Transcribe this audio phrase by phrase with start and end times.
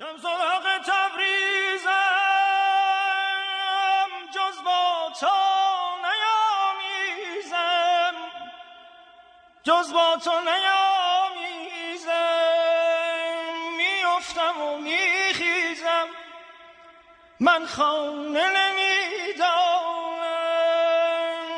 [0.00, 0.22] جز
[9.92, 12.10] با تو نیامیزم
[13.76, 16.08] میفتم و میخیزم.
[17.40, 19.50] من خانه نمی‌دانم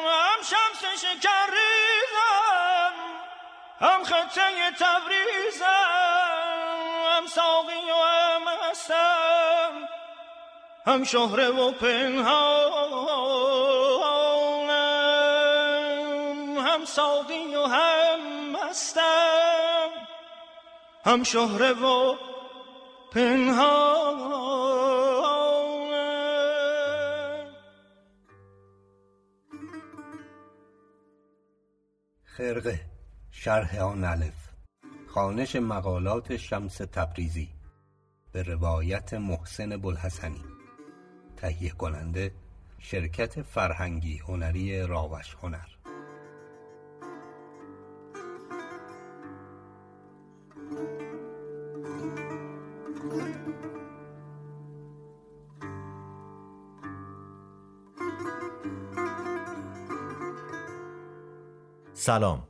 [0.07, 1.53] هم شمس شکر
[3.81, 5.67] هم خطه تبریزم
[7.17, 8.22] هم ساقی هم
[8.83, 9.89] هستم.
[10.87, 12.29] هم شهره و پنهانم.
[16.59, 19.91] هم ساقی و هم هستم
[21.05, 22.17] هم شهره و
[23.13, 24.43] پنهانم.
[32.25, 32.81] خرقه
[33.31, 34.35] شرح آن الف.
[35.09, 37.62] خانش مقالات شمس تبریزی.
[38.33, 40.45] به روایت محسن بلحسنی
[41.37, 42.33] تهیه کننده
[42.79, 45.69] شرکت فرهنگی هنری راوش هنر.
[61.95, 62.49] سلام.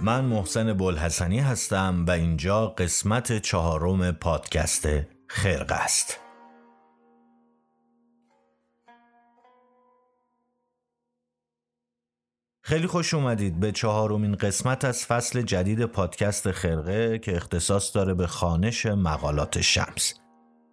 [0.00, 4.86] من محسن بلحسنی هستم و اینجا قسمت چهارم پادکست
[5.28, 6.20] خرق است.
[12.62, 18.26] خیلی خوش اومدید به چهارمین قسمت از فصل جدید پادکست خرقه که اختصاص داره به
[18.26, 20.14] خانش مقالات شمس.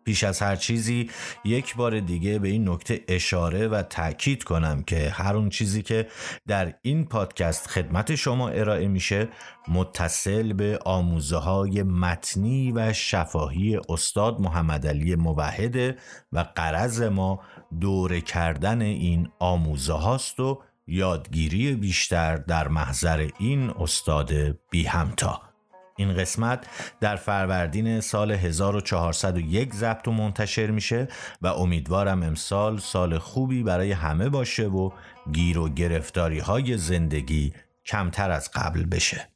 [0.06, 1.10] پیش از هر چیزی
[1.46, 6.08] یک بار دیگه به این نکته اشاره و تاکید کنم که هر اون چیزی که
[6.48, 9.30] در این پادکست خدمت شما ارائه میشه
[9.68, 15.98] متصل به آموزه های متنی و شفاهی استاد محمد علی موحده
[16.32, 17.40] و قرض ما
[17.82, 24.32] دوره کردن این آموزه هاست و یادگیری بیشتر در محضر این استاد
[24.70, 25.53] بی همتا.
[26.04, 26.66] این قسمت
[27.00, 31.08] در فروردین سال 1401 ضبط و منتشر میشه
[31.42, 34.90] و امیدوارم امسال سال خوبی برای همه باشه و
[35.32, 37.54] گیر و گرفتاری های زندگی
[37.86, 39.33] کمتر از قبل بشه.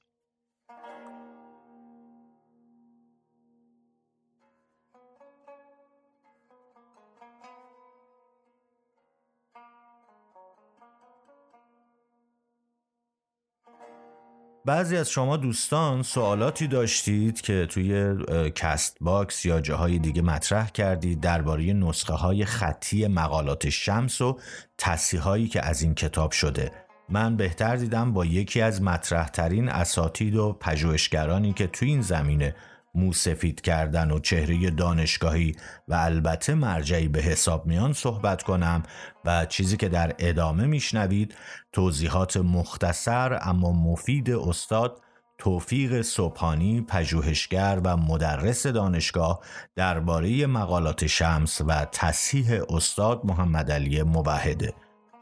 [14.68, 18.16] بعضی از شما دوستان سوالاتی داشتید که توی
[18.56, 24.40] Castbox یا جاهای دیگه مطرح کردید درباره نسخه های خطی مقالات شمس و
[24.78, 26.72] تصیحایی که از این کتاب شده.
[27.10, 32.56] من بهتر دیدم با یکی از مطرح ترین اساتید و پژوهشگرانی که توی این زمینه
[32.98, 35.56] موسفید کردن و چهره دانشگاهی
[35.88, 38.84] و البته مرجعی به حساب میان صحبت کنم
[39.26, 41.36] و چیزی که در ادامه میشنوید
[41.72, 45.02] توضیحات مختصر اما مفید استاد
[45.38, 49.40] توفیق صبحانی پژوهشگر و مدرس دانشگاه
[49.76, 54.74] درباره مقالات شمس و تصحیح استاد محمد علی موحده.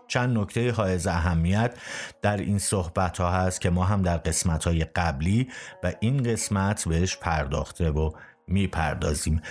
[0.07, 1.77] چند نکته حائز اهمیت
[2.21, 5.47] در این صحبت ها هست که ما هم در قسمت های قبلی
[5.83, 8.11] و این قسمت بهش پرداخته و
[8.47, 9.41] می‌پردازیم.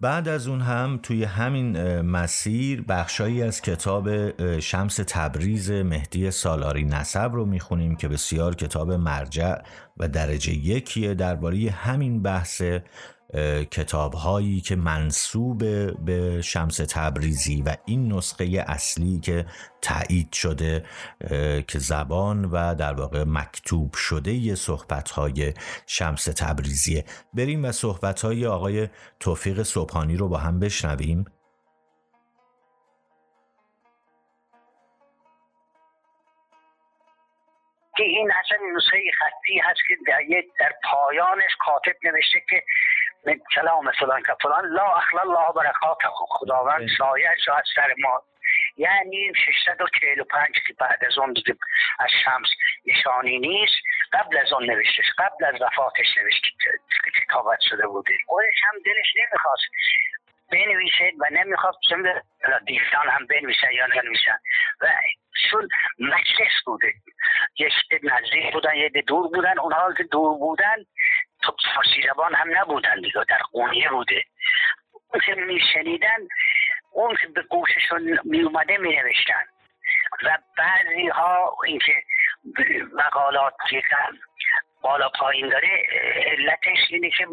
[0.00, 4.08] بعد از اون هم توی همین مسیر بخشایی از کتاب
[4.60, 9.54] شمس تبریز مهدی سالاری نسب رو می‌خونیم که بسیار کتاب مرجع
[9.96, 12.62] و درجه یکیه درباره همین بحث
[13.70, 15.58] کتاب هایی که منصوب
[16.04, 19.46] به شمس تبریزی و این نسخه اصلی که
[19.82, 20.84] تایید شده
[21.68, 25.54] که زبان و در واقع مکتوب شده صحبت های
[25.86, 27.04] شمس تبریزیه.
[27.34, 28.88] بریم و صحبت های آقای
[29.20, 31.24] توفیق صبحانی رو با هم بشنویم.
[37.96, 40.20] که این اصلا نسخه خطی هست که در,
[40.60, 42.64] در پایانش کاتب نوشته که
[43.54, 45.98] کلام فلان که فلان لا اخلا الله برکات
[46.28, 47.38] خداوند سایه از
[47.74, 48.22] سر ما.
[48.76, 51.56] یعنی 645 که بعد از اون دیگه
[51.98, 52.48] از شمس
[52.86, 53.74] نشانی نیست
[54.12, 56.48] قبل از اون نوشته قبل از وفاتش نوشته
[57.22, 58.12] کتابت شده بوده.
[58.26, 59.62] خودش هم دلش نمی‌خواست
[60.52, 61.78] بنویسید و نمی‌خواست
[62.66, 64.38] دیگران هم بنویسن یا ننویسن
[64.80, 64.86] و
[65.50, 66.92] چون مجلس بوده.
[67.58, 67.72] یک
[68.02, 70.76] نزدیک بودن یه دور بودن اونها که دور بودن
[71.42, 74.24] تو فارسی زبان هم نبودن دیگه در قونیه بوده.
[75.12, 76.28] اون که میشنیدن
[76.92, 79.44] اون که به گوششون میومده مینوشتن.
[80.22, 81.92] و بعضی ها اینکه
[82.92, 84.18] مقالات یکم
[84.82, 85.68] بالا پایین داره
[86.26, 87.26] علتش اینه که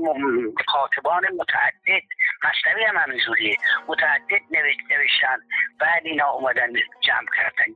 [0.67, 2.03] کاتبان متعدد
[2.43, 3.57] مصنوی هم همینجوریه.
[3.87, 4.41] متعدد
[4.89, 5.37] نوشتن
[5.79, 7.75] بعد اینا اومدن جمع کردن.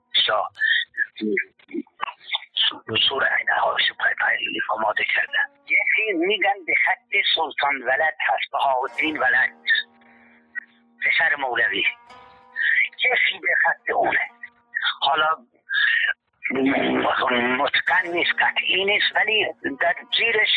[3.09, 3.81] سور عینه هاش
[4.69, 9.49] آماده کردن یکی میگن به خط سلطان ولد هست بهاءالدین ولد
[11.05, 11.83] پسر مولوی.
[13.05, 14.27] یکی به خط اونه.
[15.01, 15.37] حالا
[17.57, 19.47] متقن نیست قطعی نیست ولی
[19.79, 20.49] در زیرش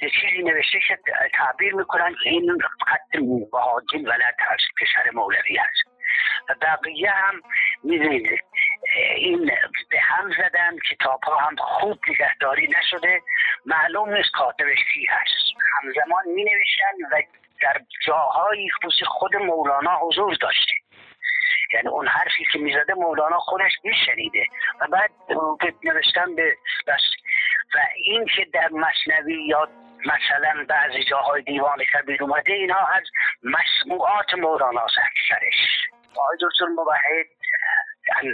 [0.00, 0.98] چیزی نوشته که
[1.34, 3.16] تعبیر می‌کنن که این خط
[3.52, 5.90] بهاءالدین ولد هست پسر مولوی هست.
[6.48, 7.42] و بقیه هم
[7.84, 8.40] می‌دونید
[9.16, 9.50] این
[9.90, 13.22] به هم زدن کتاب ها هم خوب نگهداری نشده.
[13.66, 15.60] معلوم نیست کاتبش کی هست.
[15.82, 17.22] همزمان می نوشتن و
[17.62, 20.72] در جاهایی خصوصی خود مولانا حضور داشته.
[21.74, 24.46] یعنی اون حرفی که می‌زده مولانا خودش میشنیده
[24.80, 25.10] و بعد
[25.84, 26.56] نوشتن به
[26.86, 27.02] بس.
[27.74, 29.68] و این که در مصنوی یا
[30.06, 33.02] مثلا بعضی جاهای دیوان کبیر اومده اینها از
[33.42, 37.26] مسموعات مولانا اکثرش آقای دکتر موحد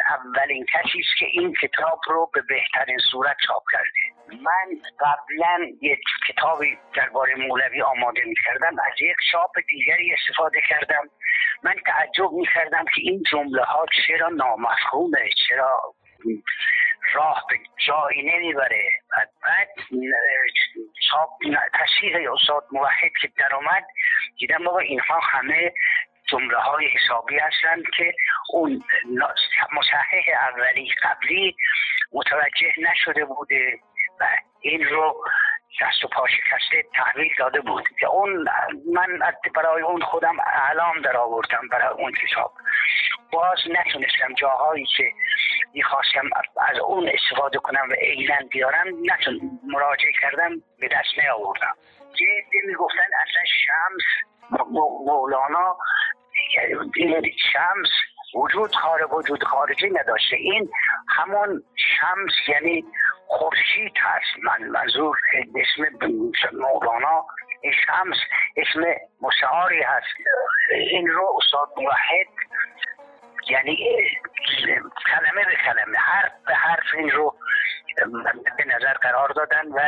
[0.08, 4.42] اولین کسی است که این کتاب رو به بهترین صورت چاپ کرده.
[4.42, 11.10] من قبلا یک کتابی درباره مولوی آماده می کردم از یک چاپ دیگری استفاده کردم.
[11.62, 15.94] من تعجب می کردم که این جمله ها چرا نامفهومه چرا
[17.12, 18.90] راه به جایی نمی‌بره.
[19.10, 19.68] بعد بعد
[21.10, 21.30] چاپ
[21.74, 23.84] تصحیح استاد موحد که در اومد
[24.38, 25.72] دیدم بابا اینها همه
[26.26, 28.14] جمله های حسابی هستند که
[28.52, 28.84] اون
[29.72, 31.56] مصحح اولی قبلی
[32.12, 33.78] متوجه نشده بوده
[34.20, 34.24] و
[34.60, 35.24] این رو
[35.80, 38.48] دست و پا شکسته تحویل داده بود که اون
[38.94, 39.18] من
[39.54, 42.52] برای اون خودم اعلام در آوردم برای اون کتاب.
[43.32, 45.12] باز نتونستم جاهایی که
[45.74, 46.30] می‌خواستم
[46.70, 51.74] از اون استفاده کنم و ایلن بیارم نتون مراجعه کردم به دست نیاوردم.
[52.14, 54.26] جدی می‌گفتن اصلا شمس
[55.06, 55.76] مولانا
[56.96, 57.22] این
[57.52, 57.88] شمس
[58.34, 60.36] وجود خارج وجود خارجی نداشته.
[60.36, 60.70] این
[61.08, 62.84] همون شمس یعنی
[63.26, 64.44] خورشید هست.
[64.44, 65.18] من منظور
[65.54, 65.82] اسم
[66.52, 67.26] مولانا
[67.86, 68.16] شمس
[68.56, 68.84] اسم
[69.20, 70.06] مشعاری هست.
[70.70, 72.26] این رو استاد موحد
[73.50, 73.76] یعنی
[75.06, 77.36] کلمه به کلمه حرف به حرف این رو
[78.56, 79.78] به نظر قرار دادن و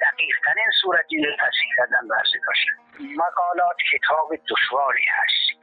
[0.00, 5.58] دقیق این صورتی رو تصحیح کردن برزی داشتن مقالات کتاب دشواری هست.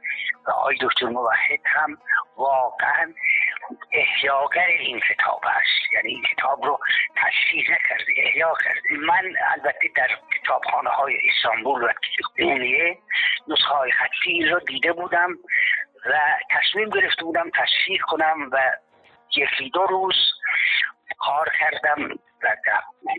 [0.46, 1.98] و آقای دکتر موحد هم
[2.36, 3.14] واقعا
[3.92, 5.92] احیاگر این کتاب هست.
[5.92, 6.78] یعنی این کتاب رو
[7.16, 9.06] تشریح نکرده احیا کرده.
[9.06, 10.08] من البته در
[10.42, 11.92] کتابخانه های استانبول و
[12.38, 12.98] اونیه
[13.48, 15.38] نسخه های خطی رو دیده بودم.
[16.06, 16.12] و
[16.50, 18.58] تصمیم گرفته بودم تشریح کنم و
[19.36, 20.16] یکی دو روز
[21.18, 22.08] کار کردم
[22.42, 22.56] و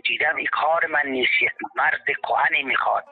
[0.04, 1.32] دیدم این کار من نیست.
[1.74, 3.04] مرد کهنی می‌خواد.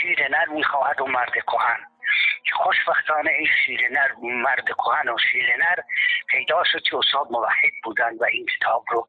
[0.00, 1.80] شیر نر می‌خواهد و مرد کهن.
[2.52, 5.76] خوشبختانه این شیر نر مرد کهن و شیر نر
[6.28, 9.08] پیدا شد که استاد موحد بودن و این کتاب رو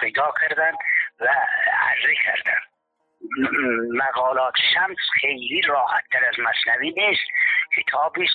[0.00, 0.72] پیدا کردن
[1.20, 1.26] و
[1.72, 2.60] عرضه کردن
[3.92, 7.22] مقالات شمس خیلی راحت تر از مصنوی نیست.
[7.76, 8.28] کتابی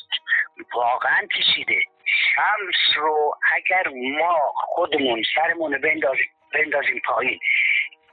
[0.74, 1.80] واقعا کشیده.
[2.06, 7.40] شمس رو اگر ما خودمون سرمون بندازیم بندازیم پایین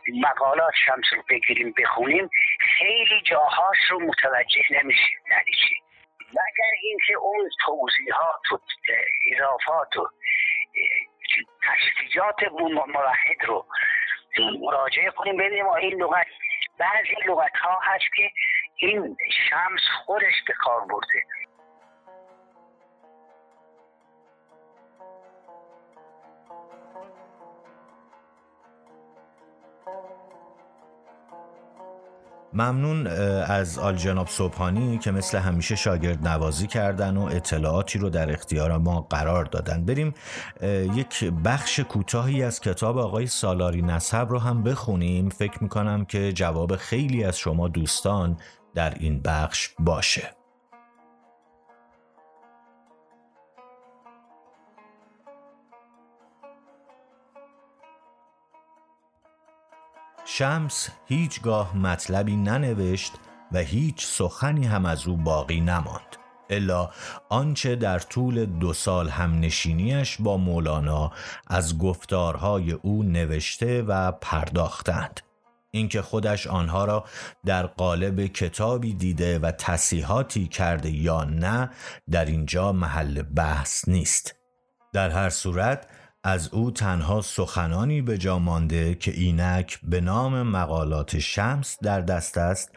[0.09, 2.31] مقالات شمس رو بگیریم بخونیم
[2.79, 5.19] خیلی جاهاش رو متوجه نمیشیم.
[5.31, 5.75] یعنی چی؟
[6.31, 8.59] مگر اینکه اون توضیحات و
[9.33, 10.09] اضافات و
[11.62, 12.69] تشکیجات رو
[14.38, 16.26] مراجعه کنیم ببینیم این لغت
[16.78, 18.31] بعضی لغت ها هست که
[18.76, 19.16] این
[19.50, 21.25] شمس خودش به کار برده.
[32.54, 38.32] ممنون از آل جناب صبحانی که مثل همیشه شاگرد نوازی کردن و اطلاعاتی رو در
[38.32, 39.84] اختیار ما قرار دادن.
[39.84, 40.14] بریم
[40.94, 45.28] یک بخش کوتاهی از کتاب آقای سالاری نصب رو هم بخونیم.
[45.28, 48.37] فکر می‌کنم که جواب خیلی از شما دوستان
[48.75, 50.44] در این بخش باشه.
[60.38, 63.12] شمس هیچگاه مطلبی ننوشت
[63.53, 66.17] و هیچ سخنی هم از او باقی نماند
[66.50, 66.91] الا
[67.29, 71.12] آنچه در طول دو سال هم نشینیش با مولانا
[71.47, 75.21] از گفتارهای او نوشته و پرداختند.
[75.71, 77.05] اینکه خودش آنها را
[77.45, 81.71] در قالب کتابی دیده و تصیحاتی کرده یا نه
[82.11, 84.35] در اینجا محل بحث نیست.
[84.93, 85.87] در هر صورت
[86.26, 92.38] از او تنها سخنانی به جا مانده که اینک به نام مقالات شمس در دست
[92.38, 92.71] است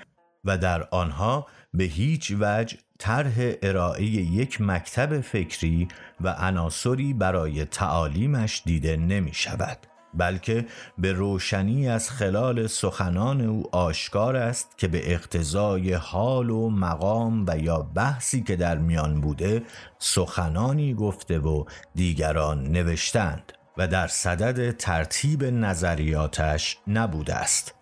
[0.45, 5.87] و در آنها به هیچ وجه طرح ارائه یک مکتب فکری
[6.21, 9.77] و عناصری برای تعالیمش دیده نمی شود
[10.17, 10.65] بلکه
[10.97, 17.57] به روشنی از خلال سخنان او آشکار است که به اقتضای حال و مقام و
[17.57, 19.63] یا بحثی که در میان بوده
[19.99, 27.76] سخنانی گفته و دیگران نوشتند و در صدد ترتیب نظریاتش نبوده است.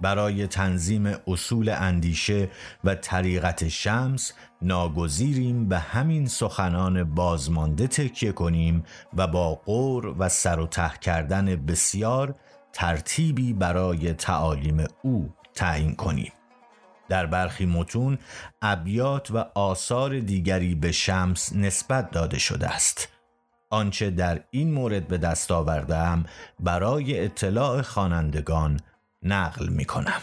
[0.00, 2.48] برای تنظیم اصول اندیشه
[2.84, 8.84] و طریقت شمس ناگزیریم به همین سخنان بازمانده تکیه کنیم
[9.16, 12.34] و با قور و سر و ته کردن بسیار
[12.72, 16.32] ترتیبی برای تعالیم او تعیین کنیم.
[17.08, 18.18] در برخی متون
[18.62, 23.08] ابیات و آثار دیگری به شمس نسبت داده شده است.
[23.70, 26.24] آنچه در این مورد به دست آوردم
[26.60, 28.80] برای اطلاع خوانندگان
[29.22, 30.20] نقل می کنم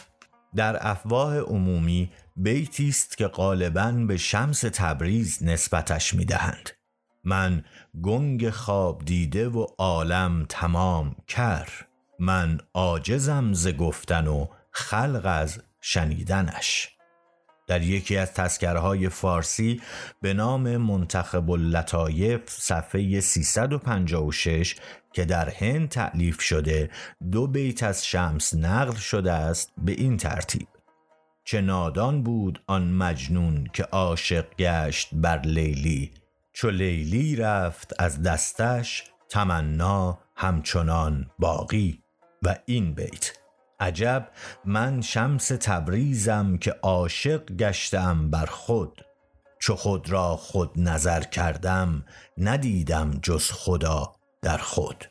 [0.56, 6.70] در افواه عمومی بیتی است که غالبا به شمس تبریز نسبتش می دهند
[7.27, 7.63] من
[8.04, 11.68] گنگ خواب دیده و عالم تمام کر.
[12.20, 16.89] من عاجزم ز گفتن و خلق از شنیدنش.
[17.68, 19.82] در یکی از تذکرهای فارسی
[20.22, 24.75] به نام منتخب اللطایف صفحه 356
[25.18, 26.90] که در هند تعلیف شده
[27.32, 30.68] دو بیت از شمس نقل شده است به این ترتیب.
[31.44, 36.12] چه نادان بود آن مجنون که عاشق گشت بر لیلی
[36.54, 42.04] چو لیلی رفت از دستش تمنا همچنان باقی.
[42.44, 43.34] و این بیت
[43.80, 44.30] عجب
[44.66, 49.06] من شمس تبریزم که عاشق گشتم بر خود.
[49.60, 52.06] چو خود را خود نظر کردم
[52.38, 54.17] ندیدم جز خدا.
[54.41, 55.06] در خود.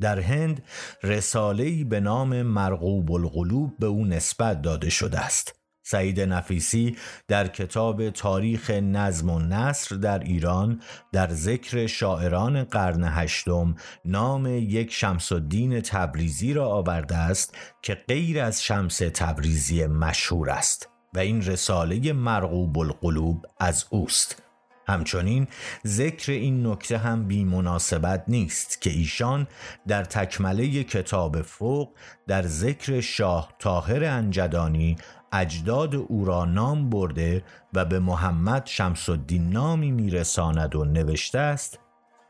[0.00, 0.62] در هند
[1.02, 5.54] رساله‌ای به نام مرغوب القلوب به او نسبت داده شده است.
[5.88, 6.96] سعید نفیسی
[7.28, 14.92] در کتاب تاریخ نظم و نصر در ایران در ذکر شاعران قرن هشتم نام یک
[14.92, 21.42] شمس الدین تبریزی را آورده است که غیر از شمس تبریزی مشهور است و این
[21.42, 24.45] رساله مرغوب القلوب از اوست.
[24.88, 25.46] همچنین
[25.86, 29.46] ذکر این نکته هم بی مناسبت نیست که ایشان
[29.88, 31.88] در تکمله کتاب فوق
[32.26, 34.96] در ذکر شاه تاهر انجدانی
[35.32, 41.78] اجداد او را نام برده و به محمد شمس الدین نامی میرساند و نوشته است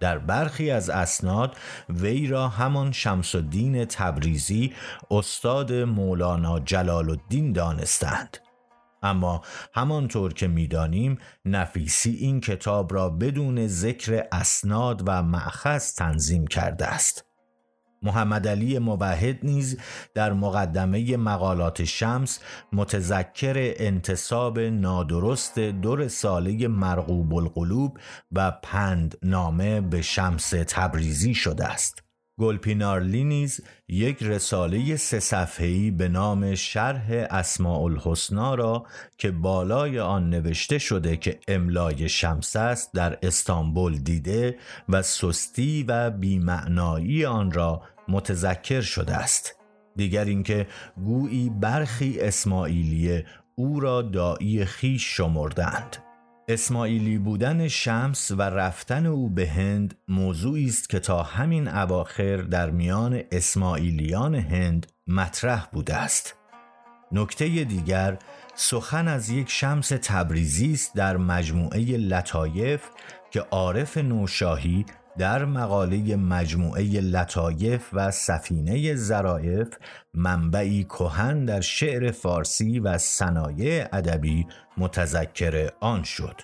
[0.01, 1.57] در برخی از اسناد
[1.89, 4.73] وی را همان شمس الدین تبریزی
[5.11, 8.46] استاد مولانا جلال الدین دانستند.
[9.03, 9.43] اما
[9.75, 17.25] همانطور که می‌دانیم نفیسی این کتاب را بدون ذکر اسناد و معخذ تنظیم کرده است.
[18.03, 19.79] محمد علی موحد نیز
[20.15, 22.39] در مقدمه مقالات شمس
[22.73, 27.99] متذکر انتصاب نادرست دو رساله مرغوب القلوب
[28.33, 32.06] و پند نامه به شمس تبریزی شده است.
[32.41, 38.87] گلپینارلی نیز یک رساله سه صفحه‌ای به نام شرح اسماء الحسنا را
[39.19, 46.11] که بالای آن نوشته شده که املای شمس است در استانبول دیده و سستی و
[46.11, 49.57] بیمعنایی آن را متذکر شده است.
[49.97, 50.67] دیگر اینکه
[50.97, 56.06] گویی برخی اسماعیلیه او را دایی خیش شمردند
[56.49, 62.71] اسماعیلی بودن شمس و رفتن او به هند موضوعی است که تا همین اواخر در
[62.71, 66.35] میان اسماعیلیان هند مطرح بوده است.
[67.13, 68.19] نکته دیگر
[68.55, 72.83] سخن از یک شمس تبریزی است در مجموعه لطایف
[73.31, 74.87] که عارف نوشاهی
[75.19, 79.69] در مقاله مجموعه لطایف و سفینه زرائف
[80.15, 84.47] منبعی کهن در شعر فارسی و صنایع ادبی
[84.77, 86.41] متذکر آن شد.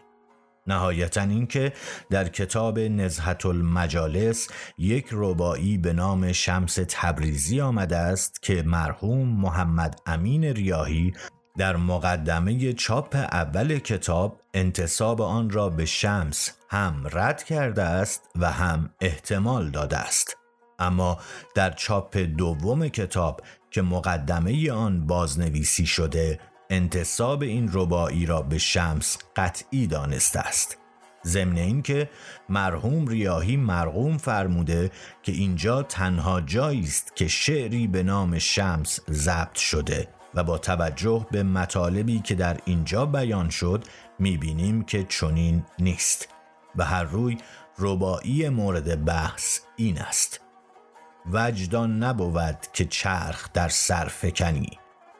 [0.66, 1.72] نهایتا اینکه
[2.10, 4.48] در کتاب نزهت المجالس
[4.78, 11.12] یک ربایی به نام شمس تبریزی آمده است که مرحوم محمد امین ریاهی
[11.58, 18.52] در مقدمه چاپ اول کتاب انتصاب آن را به شمس هم رد کرده است و
[18.52, 20.36] هم احتمال داده است.
[20.78, 21.18] اما
[21.54, 29.18] در چاپ دوم کتاب که مقدمه آن بازنویسی شده انتصاب این ربایی را به شمس
[29.36, 30.78] قطعی دانسته است.
[31.26, 32.10] ضمن اینکه
[32.48, 34.90] مرحوم ریاهی مرغوم فرموده
[35.22, 41.26] که اینجا تنها جایی است که شعری به نام شمس ضبط شده و با توجه
[41.30, 43.84] به مطالبی که در اینجا بیان شد
[44.18, 46.31] می‌بینیم که چنین نیست.
[46.76, 47.38] و هر روی
[47.78, 50.40] ربایی مورد بحث این است.
[51.32, 54.78] وجدان نبود که چرخ در سر فکنی.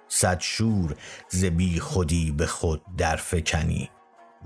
[0.09, 0.97] صد شور
[1.29, 3.91] ز بی خودی به خود در فکنی.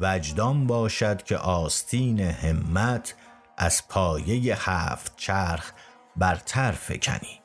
[0.01, 3.15] وجدان باشد که آستین همت
[3.59, 5.73] از پایه هفت چرخ
[6.17, 7.41] برتر فکنی.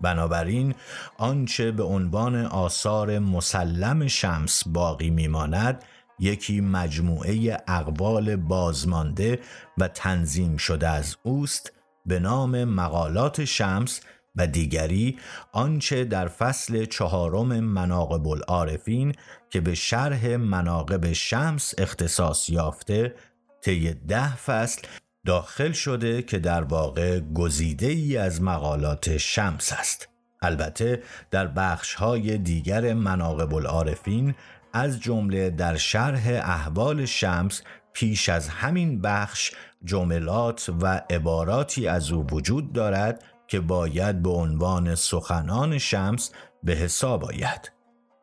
[0.00, 0.74] بنابراین
[1.18, 5.84] آنچه به عنوان آثار مسلم شمس باقی میماند
[6.18, 9.38] یکی مجموعه اقوال بازمانده
[9.78, 11.72] و تنظیم شده از اوست
[12.06, 14.00] به نام مقالات شمس
[14.36, 15.18] و دیگری
[15.52, 19.14] آنچه در فصل چهارم مناقب العارفین
[19.50, 23.14] که به شرح مناقب شمس اختصاص یافته
[23.62, 24.82] طی ده فصل
[25.26, 30.08] داخل شده که در واقع گزیده ای از مقالات شمس است.
[30.42, 34.34] البته در بخش های دیگر مناقب العارفین
[34.74, 37.62] از جمله در شرح احوال شمس
[37.92, 39.52] پیش از همین بخش
[39.84, 46.30] جملات و عباراتی از او وجود دارد که باید به عنوان سخنان شمس
[46.62, 47.72] به حساب آید.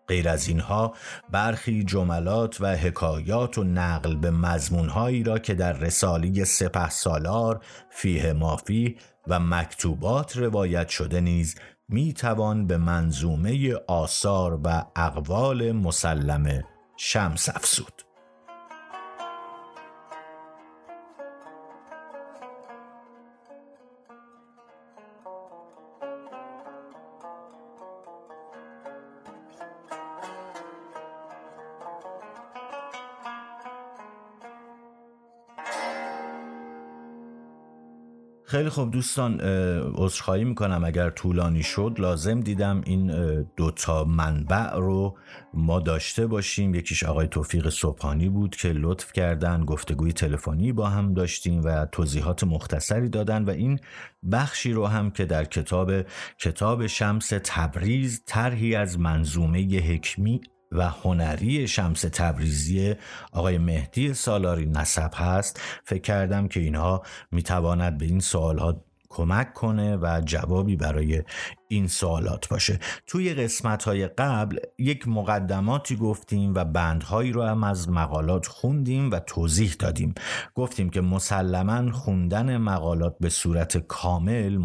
[0.07, 0.93] غیر از اینها
[1.31, 8.33] برخی جملات و حکایات و نقل به مضمونهایی را که در رسالی سپه سالار فیه
[8.33, 11.55] مافی و مکتوبات روایت شده نیز
[11.91, 16.63] می توان به منظومه آثار و اقوال مسلم
[16.97, 18.10] شمس افسود.
[38.51, 39.39] خیلی خوب دوستان
[39.95, 40.83] عذرخواهی می‌کنم.
[40.83, 43.11] اگر طولانی شد لازم دیدم این
[43.57, 45.17] دوتا منبع رو
[45.53, 46.75] ما داشته باشیم.
[46.75, 52.43] یکیش آقای توفیق صبحانی بود که لطف کردن گفتگوی تلفنی با هم داشتیم و توضیحات
[52.43, 53.79] مختصری دادن و این
[54.31, 55.91] بخشی رو هم که در کتاب
[56.37, 60.41] کتاب شمس تبریز طرحی از منظومه حکمی
[60.71, 62.95] و هنری شمس تبریزی
[63.31, 65.61] آقای مهدی سالاری نسب هست.
[65.83, 71.23] فکر کردم که اینها می‌تواند به این سوالها کمک کنه و جوابی برای
[71.67, 72.79] این سوالات باشه.
[73.07, 79.19] توی قسمت های قبل یک مقدماتی گفتیم و بندهایی رو هم از مقالات خوندیم و
[79.19, 80.13] توضیح دادیم.
[80.55, 84.57] گفتیم که مسلما خوندن مقالات به صورت کامل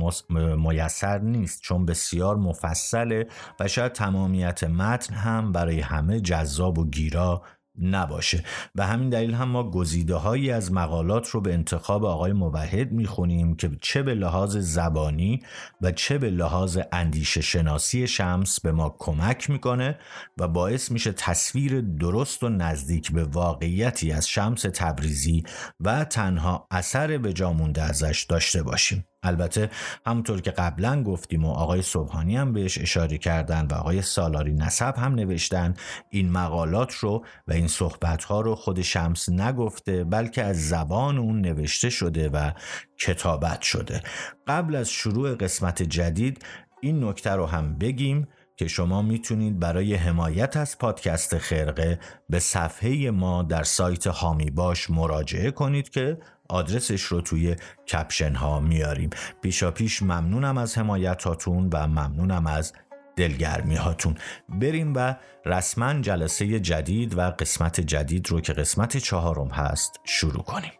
[0.57, 3.27] میسر نیست چون بسیار مفصله
[3.61, 7.43] و شاید تمامیت متن هم برای همه جذاب و گیرا
[7.81, 8.45] نباشه.
[8.75, 13.57] و همین دلیل هم ما گزیده هایی از مقالات رو به انتخاب آقای موحد می‌خونیم
[13.57, 15.43] که چه به لحاظ زبانی
[15.81, 19.99] و چه به لحاظ اندیشه شناسی شمس به ما کمک می‌کنه
[20.39, 25.45] و باعث میشه تصویر درست و نزدیک به واقعیتی از شمس تبریزی
[25.81, 29.05] و تنها اثر به جامونده ازش داشته باشیم.
[29.27, 29.71] البته
[30.07, 34.95] همونطور که قبلا گفتیم و آقای صبحانی هم بهش اشاره کردن و آقای سالاری نسب
[34.99, 35.75] هم نوشتن
[36.11, 41.41] این مقالات رو و این صحبت ها رو خود شمس نگفته بلکه از زبان اون
[41.41, 42.51] نوشته شده و
[42.99, 44.03] کتابت شده.
[44.47, 46.45] قبل از شروع قسمت جدید
[46.81, 48.29] این نکته رو هم بگیم.
[48.57, 51.99] که شما می‌تونید برای حمایت از پادکست خرقه
[52.31, 57.57] به صفحه ما در سایت هامی باش مراجعه کنید که آدرسش رو توی
[57.89, 59.11] کپشن ها میاریم.
[59.43, 62.73] پیشا پیش ممنونم از حمایتاتون و ممنونم از
[63.17, 64.15] دلگرمی هاتون
[64.49, 70.73] بریم و رسما جلسه جدید و قسمت جدید رو که قسمت چهارم هست شروع کنیم.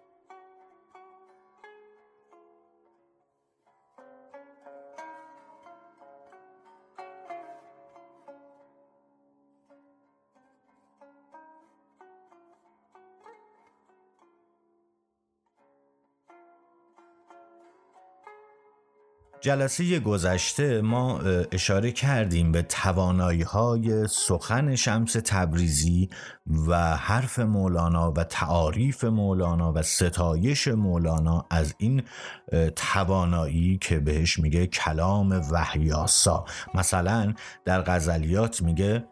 [19.47, 21.21] جلسه گذشته ما
[21.53, 26.11] اشاره کردیم به توانایی های سخن شمس تبریزی
[26.67, 32.03] و حرف مولانا و تعاریف مولانا و ستایش مولانا از این
[32.77, 36.45] توانایی که بهش میگه کلام وحیاسا.
[36.75, 39.05] مثلا در غزلیات میگه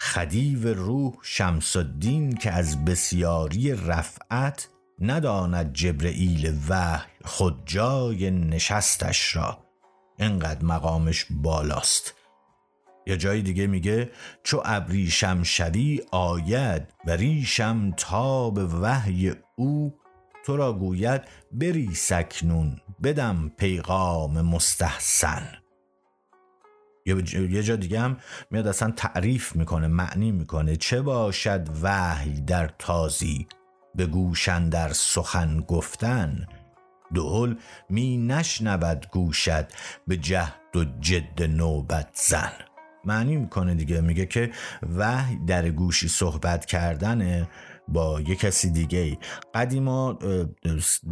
[0.00, 4.68] خدیو روح شمس الدین که از بسیاری رفعت
[5.00, 9.58] نداند جبرئیل وحی خود جای نشستش را.
[10.18, 12.14] انقدر مقامش بالاست.
[13.06, 14.10] یا جای دیگه میگه
[14.44, 19.98] چو ابریشم شوی آید و ریشم تاب وحی او
[20.46, 25.48] تو را گوید بری سکنون بدم پیغام مستحسن.
[27.06, 28.16] یه جا دیگه هم
[28.50, 33.46] میاد اصلا تعریف می‌کنه معنی می‌کنه چه باشد وحی در تازی؟
[33.98, 36.46] به گوشن در سخن گفتن
[37.14, 37.54] دهل
[37.88, 39.66] می نشنود گوشد
[40.06, 42.52] به جهد و جد نوبت زن.
[43.04, 44.50] معنی می‌کنه دیگه میگه که
[44.96, 47.48] وحی در گوشی صحبت کردنه.
[47.88, 49.18] با یه کسی دیگه
[49.54, 50.18] قدیما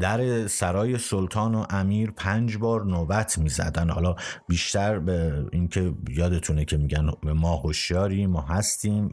[0.01, 3.91] در سرای سلطان و امیر پنج بار نوبت می‌زدن.
[3.91, 4.15] حالا
[4.49, 9.11] بیشتر به اینکه یادتونه که میگن ما هوشیاری ما هستیم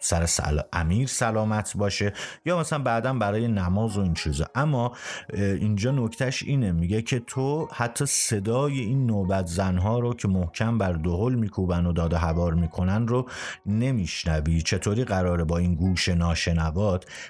[0.00, 0.60] سر سل...
[0.72, 2.12] امیر سلامت باشه
[2.46, 4.46] یا مثلا بعدا برای نماز و این چیزا.
[4.54, 4.92] اما
[5.34, 6.72] اینجا نکتهش اینه.
[6.72, 11.92] میگه که تو حتی صدای این نوبت زنها رو که محکم بر دهل میکوبن و
[11.92, 13.28] داده هوار می‌کنن رو
[13.66, 14.62] نمیشنوی.
[14.62, 16.83] چطوری قراره با این گوش ناشنوا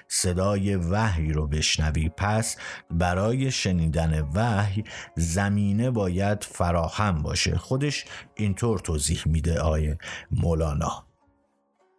[0.07, 2.57] صدای وحی رو بشنوی پس
[2.91, 4.83] برای شنیدن وحی
[5.15, 7.57] زمینه باید فراهم باشه.
[7.57, 9.97] خودش اینطور توضیح میده آیه
[10.31, 11.05] مولانا.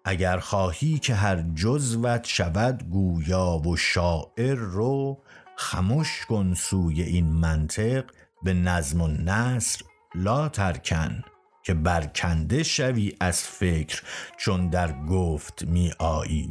[0.05, 5.23] اگر خواهی که هر جزوت شود گویا و شاعر رو
[5.57, 8.05] خموش کن سوی این منطق.
[8.43, 11.23] به نظم و نصر لا ترکن
[11.63, 14.03] که برکنده شوی از فکر
[14.39, 16.51] چون در گفت می آیی.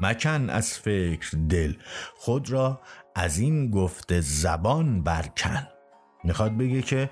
[0.00, 1.72] مکن از فکر دل.
[2.14, 2.80] خود را
[3.14, 5.66] از این گفته زبان برکن.
[6.24, 7.10] می‌خواد بگه که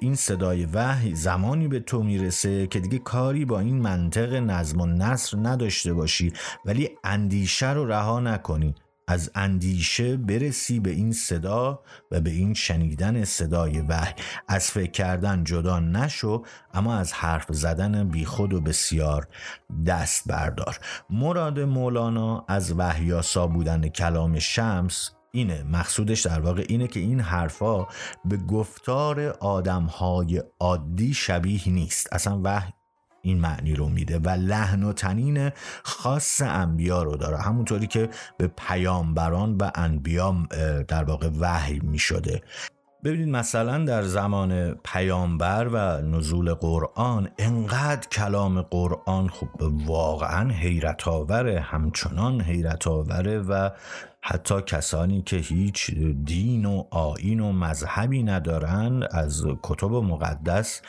[0.00, 4.86] این صدای وحی زمانی به تو می‌رسه که دیگه کاری با این منطق نظم و
[4.86, 6.32] نصر نداشته باشی
[6.64, 8.74] ولی اندیشه رو رها نکنی.
[9.08, 14.14] از اندیشه برسی به این صدا و به این شنیدن صدای وحی.
[14.48, 16.42] از فکر کردن جدا نشو
[16.74, 19.28] اما از حرف زدن بیخود و بسیار
[19.86, 20.78] دست بردار.
[21.10, 25.62] مراد مولانا از وحیاسا بودن کلام شمس اینه.
[25.62, 27.86] مقصودش در واقع اینه که این حرفا
[28.24, 32.12] به گفتار آدمهای عادی شبیه نیست.
[32.12, 32.72] اصلا وحی
[33.22, 35.50] این معنی رو میده و لحن و تنین
[35.82, 37.38] خاص انبیا رو داره.
[37.38, 40.36] همونطوری که به پیامبران و انبیا
[40.88, 42.42] در واقع وحی می‌شده.
[43.04, 49.48] ببینید مثلا در زمان پیامبر و نزول قرآن انقدر کلام قرآن خب
[49.86, 53.70] واقعا حیرت آوره همچنان حیرت آوره و
[54.22, 55.90] حتی کسانی که هیچ
[56.24, 60.82] دین و آین و مذهبی ندارن از کتب مقدس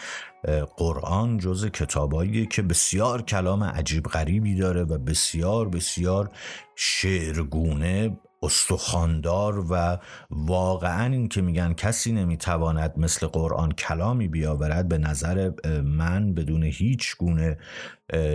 [0.77, 6.29] قرآن جز کتابایی که بسیار کلام عجیب غریبی داره و بسیار بسیار
[6.75, 9.97] شعرگونه استخاندار و
[10.29, 15.51] واقعا این که میگن کسی نمی‌تواند مثل قرآن کلامی بیاورد به نظر
[15.83, 17.57] من بدون هیچ گونه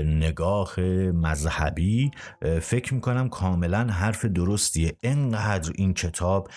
[0.04, 2.10] نگاه مذهبی
[2.62, 4.96] فکر می‌کنم کاملا حرف درستیه.
[5.02, 6.48] انقدر این کتاب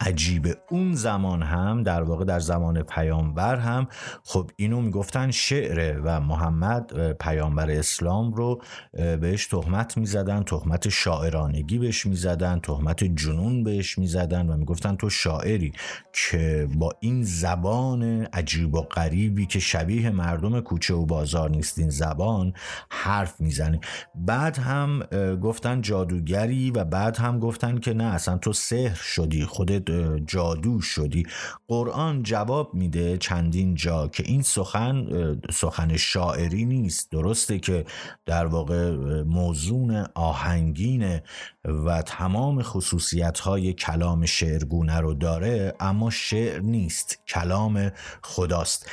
[0.00, 3.88] عجیبه اون زمان هم در واقع در زمان پیامبر هم
[4.24, 12.06] خب اینو می‌گفتن شعره و محمد پیامبر اسلام رو بهش تهمت می‌زدن تهمت شاعرانگی بهش
[12.06, 15.72] می‌زدن تهمت جنون بهش می‌زدن و می‌گفتن تو شاعری
[16.12, 21.90] که با این زبان عجیب و غریبی که شبیه مردم کوچه و بازار نیست این
[21.90, 22.52] زبان
[22.90, 23.80] حرف می‌زنی
[24.14, 25.00] بعد هم
[25.42, 29.83] گفتن جادوگری و بعد هم گفتن که نه اصلا تو سحر شدی خودت
[30.26, 31.26] جادو شدی؟
[31.68, 35.06] قرآن جواب میده چندین جا که این سخن
[35.52, 37.10] سخن شاعری نیست.
[37.10, 37.84] درسته که
[38.26, 41.20] در واقع موزون آهنگین
[41.64, 47.90] و تمام خصوصیت های کلام شعرگونه رو داره اما شعر نیست کلام
[48.22, 48.90] خداست.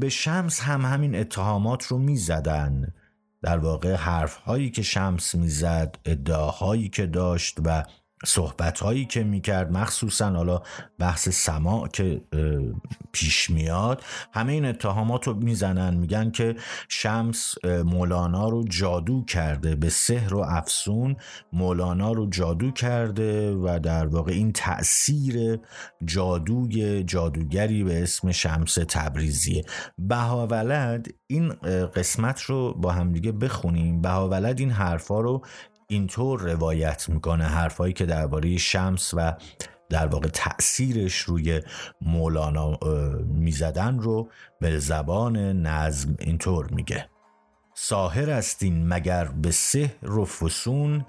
[0.00, 2.94] به شمس هم همین اتهامات رو می‌زدن.
[3.42, 7.84] در واقع حرف هایی که شمس می‌زد ادعاهایی که داشت و
[8.26, 10.62] صحبت هایی که می‌کرد مخصوصا حالا
[10.98, 12.20] بحث سماع که
[13.12, 16.56] پیش میاد همه این اتهامات رو می‌زنن میگن که
[16.88, 21.16] شمس مولانا رو جادو کرده به سحر و افسون
[21.52, 25.58] مولانا رو جادو کرده و در واقع این تأثیر
[26.04, 29.64] جادوی جادوگری به اسم شمس تبریزیه.
[29.98, 31.48] بهاولد این
[31.94, 34.00] قسمت رو با همدیگه بخونیم.
[34.00, 35.42] بهاولد این حرفا رو
[35.88, 39.34] اینطور روایت می‌کنه حرفایی که درباره شمس و
[39.88, 41.62] در واقع تأثیرش روی
[42.00, 42.78] مولانا
[43.26, 44.28] می‌زدن رو
[44.60, 47.08] به زبان نظم اینطور میگه.
[47.74, 51.06] ساهر استین مگر به سحر و فسون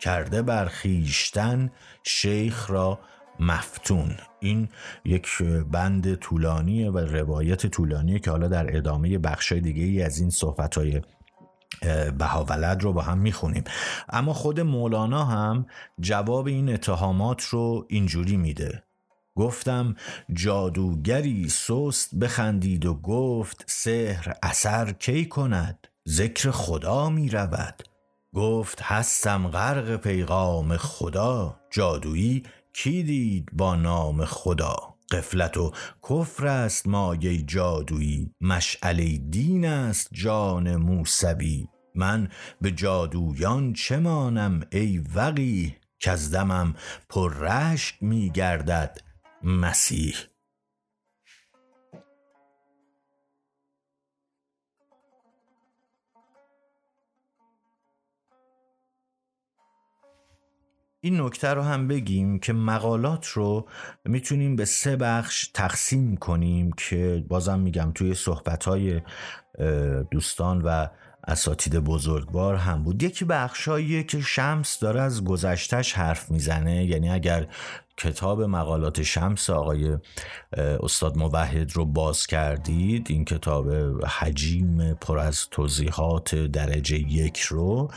[0.00, 1.70] کرده بر خیشتن
[2.02, 2.98] شیخ را
[3.40, 4.16] مفتون.
[4.40, 4.68] این
[5.04, 10.30] یک بند طولانیه و روایت طولانیه که حالا در ادامه بخش دیگه ای از این
[10.30, 11.02] صحبت های
[12.18, 13.64] بهاولد رو با هم می‌خونیم.
[14.08, 15.66] اما خود مولانا هم
[16.00, 18.82] جواب این اتهامات رو اینجوری میده.
[19.36, 19.94] گفتم
[20.32, 27.82] جادوگری سست بخندید و گفت سحر اثر کی کند؟ ذکر خدا می رود
[28.34, 31.60] گفت هستم غرق پیغام خدا.
[31.70, 32.42] جادویی
[32.72, 34.76] کی دید با نام خدا؟
[35.10, 35.72] قفلت و
[36.10, 38.34] کفر است مایه جادویی.
[38.40, 41.66] مشعله دین است جان موسوی.
[41.94, 42.28] من
[42.60, 46.74] به جادویان چه مانم ای وقی که از دمم
[47.08, 48.98] پر رشک می گردد
[49.42, 50.16] مسیح.
[61.00, 63.68] این نکته رو هم بگیم که مقالات رو
[64.04, 69.00] می‌تونیم به سه بخش تقسیم کنیم که بازم میگم توی صحبتهای
[70.10, 70.86] دوستان و
[71.28, 73.02] اساتید بزرگوار هم بود.
[73.02, 77.46] یکی بخشاییه که شمس داره از گذشتش حرف می‌زنه یعنی اگر
[77.96, 79.98] کتاب مقالات شمس آقای
[80.56, 83.70] استاد موحد رو باز کردید این کتاب
[84.04, 87.90] حجیم پر از توضیحات درجه یک رو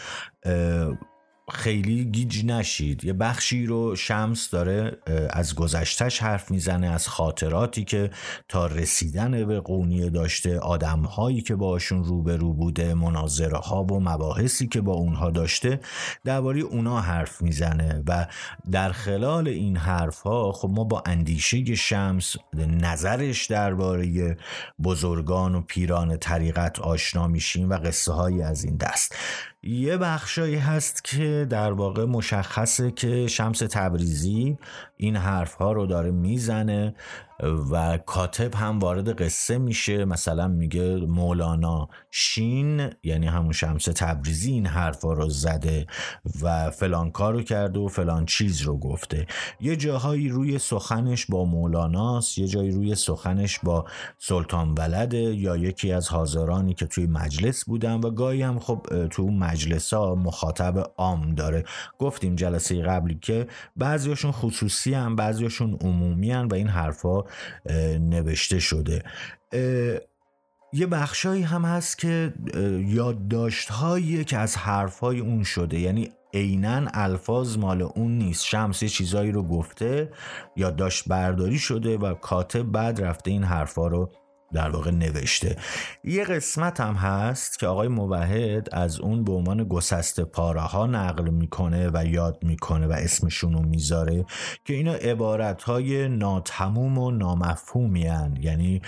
[1.51, 3.03] خیلی گیج نشید.
[3.03, 4.97] یه بخشی رو شمس داره
[5.29, 8.11] از گذشتش حرف می‌زنه از خاطراتی که
[8.47, 14.81] تا رسیدن به قونیه داشته آدمهایی که باشون روبرو بوده مناظره ها و مباحثی که
[14.81, 15.79] با اونها داشته
[16.23, 18.03] درباره اونا حرف می‌زنه.
[18.07, 18.27] و
[18.71, 22.35] در خلال این حرف ها خب ما با اندیشه شمس
[22.81, 24.37] نظرش درباره
[24.83, 29.15] بزرگان و پیران طریقت آشنا میشیم و قصه هایی از این دست.
[29.67, 34.57] یه بخشایی هست که در واقع مشخصه که شمس تبریزی
[34.97, 36.95] این حرف ها رو داره می‌زنه
[37.71, 40.05] و کاتب هم وارد قصه میشه.
[40.05, 45.87] مثلا میگه مولانا شین یعنی همون شمس تبریزی این حرفا رو زده
[46.41, 49.27] و فلان کارو کرده و فلان چیز رو گفته.
[49.59, 53.85] یه جاهایی روی سخنش با مولاناست یه جایی روی سخنش با
[54.17, 59.27] سلطان ولده یا یکی از حاضرانی که توی مجلس بودن و گاهی هم خب تو
[59.27, 61.63] مجلس ها مخاطب عام داره.
[61.99, 67.26] گفتیم جلسه قبلی که بعضیاشون خصوصی هم بعضیاشون عمومی هم و این حرفا
[67.99, 69.03] نوشته شده.
[70.73, 72.33] یه بخشایی هم هست که
[72.87, 73.69] یادداشت
[74.27, 78.45] که از حرفهای اون شده یعنی عینا الفاظ مال اون نیست.
[78.45, 80.11] شمس یه چیزایی رو گفته
[80.55, 84.11] یادداشت برداری شده و کاتب بعد رفته این حرفها رو
[84.53, 85.55] در واقع نوشته.
[86.03, 91.29] یه قسمت هم هست که آقای موحد از اون به عنوان گسست پاره ها نقل
[91.29, 94.25] می‌کنه و یاد می‌کنه و اسمشون رو می‌ذاره
[94.65, 98.37] که اینا عبارت های ناتموم و نامفهومی هن.
[98.41, 98.81] یعنی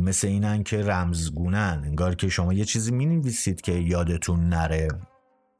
[0.00, 1.82] مثل اینن که رمزگونن.
[1.86, 4.88] انگار که شما یه چیزی می‌نویسید که یادتون نره.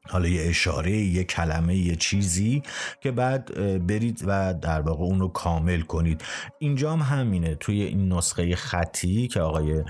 [0.09, 2.63] حالا یه اشاره یه کلمه یه چیزی
[3.01, 3.45] که بعد
[3.87, 6.21] برید و در واقع اون رو کامل کنید.
[6.59, 7.55] اینجا هم همینه.
[7.55, 9.83] توی این نسخه خطی که آقای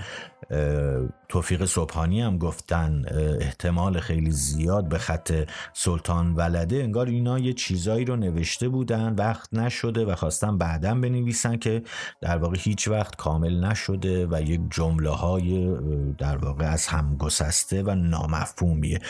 [1.28, 3.02] توفیق صبحانی هم گفتن
[3.40, 6.76] احتمال خیلی زیاد به خط سلطان ولده.
[6.76, 11.82] انگار اینا یه چیزایی رو نوشته بودن وقت نشده و خواستن بعدا بنویسن که
[12.20, 15.76] در واقع هیچ وقت کامل نشده و یک جمله های
[16.18, 19.00] در واقع از هم گسسته و نامفهومیه.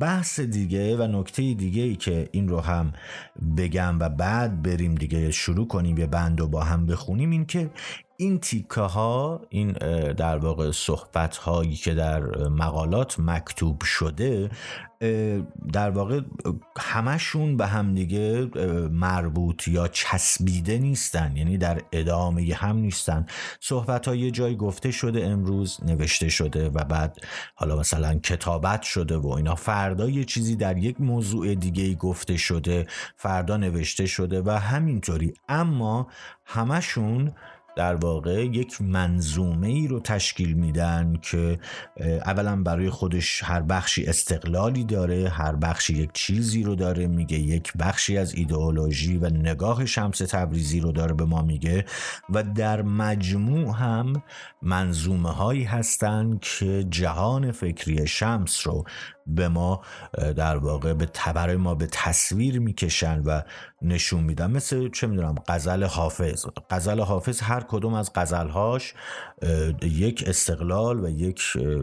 [0.00, 2.92] بحث دیگه و نکته دیگه ای که این رو هم
[3.56, 7.70] بگم و بعد بریم دیگه شروع کنیم یه بند و با هم بخونیم این که
[8.16, 9.72] این تیکه ها این
[10.12, 14.50] در واقع صحبت هایی که در مقالات مکتوب شده
[15.72, 16.20] در واقع
[16.78, 18.50] همشون به همدیگه
[18.90, 23.26] مربوط یا چسبیده نیستن یعنی در ادامه هم نیستن.
[23.60, 27.18] صحبت ها یه جای گفته شده امروز نوشته شده و بعد
[27.54, 29.54] حالا مثلا کتابت شده و اینا.
[29.54, 35.34] فردا یه چیزی در یک موضوع دیگه گفته شده فردا نوشته شده و همینطوری.
[35.48, 36.06] اما
[36.44, 37.32] همشون
[37.76, 41.58] در واقع یک منظومه ای رو تشکیل میدن که
[42.26, 47.72] اولا برای خودش هر بخشی استقلالی داره هر بخشی یک چیزی رو داره میگه یک
[47.78, 51.84] بخشی از ایدئولوژی و نگاه شمس تبریزی رو داره به ما میگه
[52.30, 54.22] و در مجموع هم
[54.62, 58.84] منظومه هایی هستن که جهان فکری شمس رو
[59.26, 59.80] به ما
[60.36, 63.42] در واقع به تبر ما به تصویر می‌کشن و
[63.82, 64.50] نشون میدن.
[64.50, 66.46] مثل چه می‌دونم غزل حافظ.
[66.70, 68.94] غزل حافظ هر کدوم از غزلهاش
[69.82, 71.40] یک استقلال و یک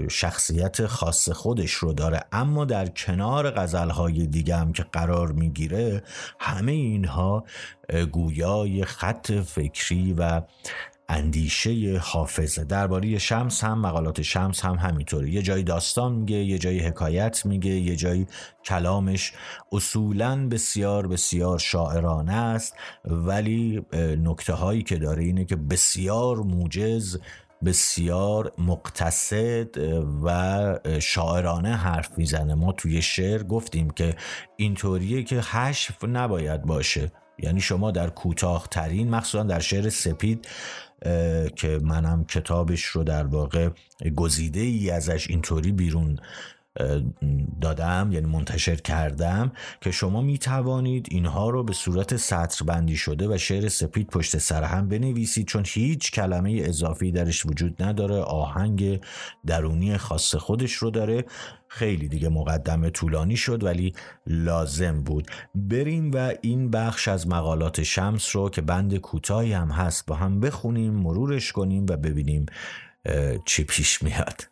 [0.10, 2.23] شخصیت خاص خودش رو داره.
[2.32, 6.04] اما در کنار غزلهای دیگه هم که قرار می‌گیره
[6.39, 7.43] همه اینها
[8.12, 10.41] گویای خط فکری و
[11.12, 12.63] اندیشه حافظه.
[12.63, 15.30] درباره شمس هم مقالات شمس هم همینطوره.
[15.30, 18.26] یه جای داستان میگه یه جای حکایت میگه یه جای
[18.65, 19.34] کلامش
[19.71, 22.76] اصولا بسیار بسیار شاعرانه است.
[23.06, 23.86] ولی
[24.24, 27.17] نکته هایی که داره اینه که بسیار موجز
[27.65, 29.78] بسیار مقتصد
[30.24, 32.56] و شاعرانه حرف می‌زنه.
[32.56, 34.15] ما توی شعر گفتیم که
[34.58, 37.12] اینطوریه که حشف نباید باشه.
[37.43, 40.47] یعنی شما در کوتاه ترین مخصوصا در شعر سپید
[41.56, 43.70] که منم کتابش رو در واقع
[44.16, 46.20] گزیده ای ازش اینطوری بیرون
[47.62, 53.36] دادم یعنی منتشر کردم که شما می توانید اینها رو به صورت سطر بندی شده
[53.36, 59.01] و شعر سپید پشت سر هم بنویسید چون هیچ کلمه اضافی درش وجود نداره آهنگ
[59.45, 61.25] درونی خاص خودش رو داره.
[61.67, 63.93] خیلی دیگه مقدمه طولانی شد ولی
[64.27, 65.31] لازم بود.
[65.55, 70.39] بریم و این بخش از مقالات شمس رو که بند کوتاهی هم هست با هم
[70.39, 72.45] بخونیم مرورش کنیم و ببینیم
[73.45, 74.51] چی پیش میاد.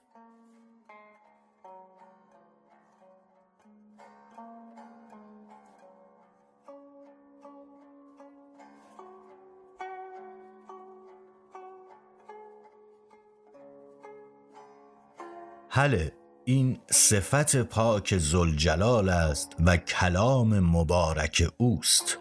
[15.71, 16.12] هله
[16.45, 22.17] این صفت پاک زلجلال است و کلام مبارک اوست.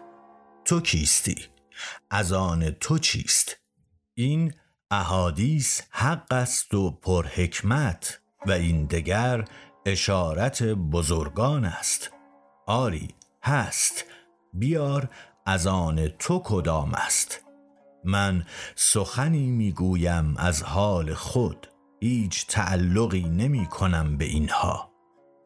[0.65, 1.35] تو کیستی؟
[2.09, 3.57] از آن تو چیست؟
[4.13, 4.53] این
[4.91, 9.45] احادیث حق است و پرحکمت و این دگر
[9.85, 12.11] اشارت بزرگان است.
[12.67, 13.07] آری
[13.43, 14.05] هست.
[14.53, 15.09] بیار
[15.45, 17.41] از آن تو کدام است؟
[18.03, 21.67] من سخنی می‌گویم از حال خود.
[21.99, 24.89] هیچ تعلقی نمی کنم به اینها.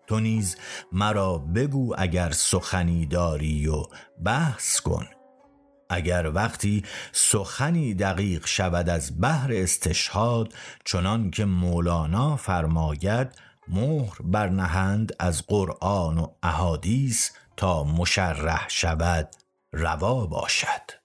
[0.07, 0.57] تو نیز
[0.91, 3.83] مرا بگو اگر سخنی داری و
[4.23, 5.05] بحث کن.
[5.89, 10.53] اگر وقتی سخنی دقیق شود از بحر استشهاد
[10.85, 13.27] چنان که مولانا فرماید
[13.67, 19.29] مهر برنهند از قرآن و احادیث تا مشرح شود
[19.73, 21.02] روا باشد.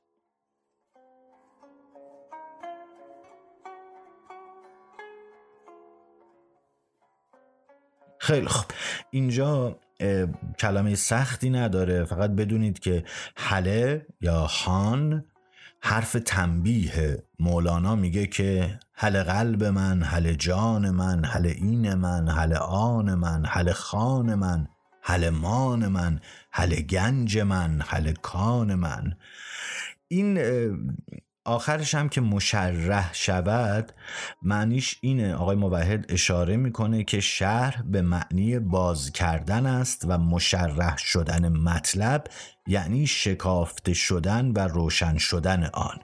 [8.19, 8.67] خیلی خوب.
[9.11, 9.77] اینجا
[10.59, 12.05] کلمه سختی نداره.
[12.05, 13.05] فقط بدونید که
[13.37, 15.25] حله یا خان
[15.81, 17.25] حرف تنبیه.
[17.39, 23.45] مولانا میگه که حل قلب من حل جان من حل این من حل آن من
[23.45, 24.69] حل خان من
[25.03, 29.17] حل مان من حل گنج من حل کان من.
[30.09, 30.39] این
[31.49, 33.93] آخرش هم که مشرح شود
[34.43, 40.97] معنیش اینه آقای موحد اشاره می‌کنه که شرح به معنی باز کردن است و مشرح
[40.97, 42.25] شدن مطلب
[42.67, 45.99] یعنی شکافته شدن و روشن شدن آن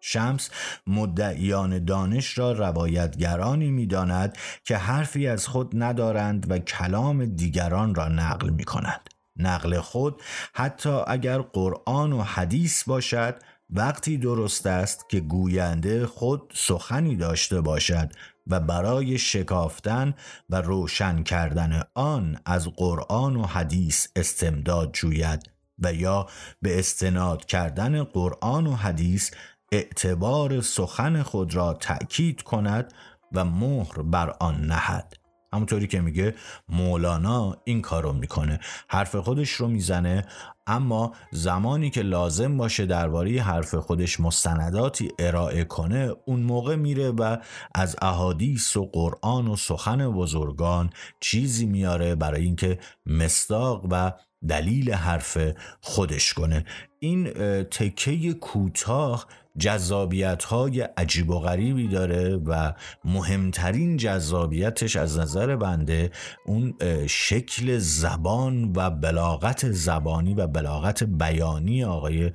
[0.00, 0.50] شمس
[0.86, 8.50] مدعیان دانش را روایتگرانی می‌داند که حرفی از خود ندارند و کلام دیگران را نقل
[8.50, 9.00] می کند.
[9.36, 10.22] نقل خود
[10.54, 13.34] حتی اگر قرآن و حدیث باشد
[13.72, 18.12] وقتی درست است که گوینده خود سخنی داشته باشد
[18.46, 20.14] و برای شکافتن
[20.50, 26.26] و روشن کردن آن از قرآن و حدیث استمداد جوید و یا
[26.62, 29.30] به استناد کردن قرآن و حدیث
[29.72, 32.92] اعتبار سخن خود را تأکید کند
[33.32, 35.19] و مهر بر آن نهد.
[35.52, 36.34] همونطوری که میگه
[36.68, 38.60] مولانا این کارو می‌کنه.
[38.88, 40.26] حرف خودش رو می‌زنه
[40.66, 47.36] اما زمانی که لازم باشه درباره حرف خودش مستنداتی ارائه کنه اون موقع میره و
[47.74, 54.12] از احادیث و قرآن و سخن بزرگان چیزی میاره برای اینکه مستاق و
[54.48, 55.38] دلیل حرف
[55.80, 56.64] خودش کنه.
[56.98, 57.30] این
[57.62, 59.26] تکه کوتاه
[59.60, 62.72] جذابیت های عجیب و غریبی داره و
[63.04, 66.10] مهمترین جذابیتش از نظر بنده
[66.46, 66.74] اون
[67.06, 72.32] شکل زبان و بلاغت زبانی و بلاغت بیانی آقای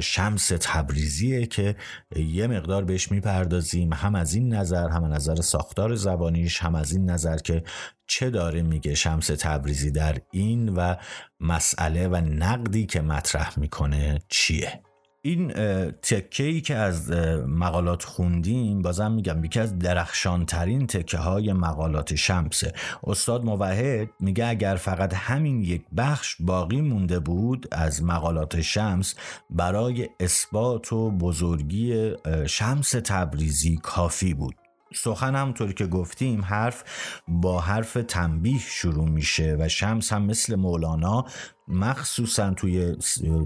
[0.00, 1.76] شمس تبریزیه که
[2.16, 6.92] یه مقدار بهش می‌پردازیم هم از این نظر هم از نظر ساختار زبانیش هم از
[6.92, 7.62] این نظر که
[8.06, 10.94] چه داره میگه شمس تبریزی در این و
[11.40, 14.82] مسئله و نقدی که مطرح می‌کنه چیه.
[15.26, 15.52] این
[15.92, 17.10] تکه ای که از
[17.46, 22.72] مقالات خوندیم بازم میگم یکی از درخشانترین تکه های مقالات شمسه.
[23.04, 29.14] استاد موحد میگه اگر فقط همین یک بخش باقی مونده بود از مقالات شمس
[29.50, 32.12] برای اثبات و بزرگی
[32.46, 34.54] شمس تبریزی کافی بود.
[34.94, 36.84] سخن همونطوری که گفتیم حرف
[37.28, 41.24] با حرف تنبیه شروع میشه و شمس هم مثل مولانا
[41.68, 42.96] مخصوصا توی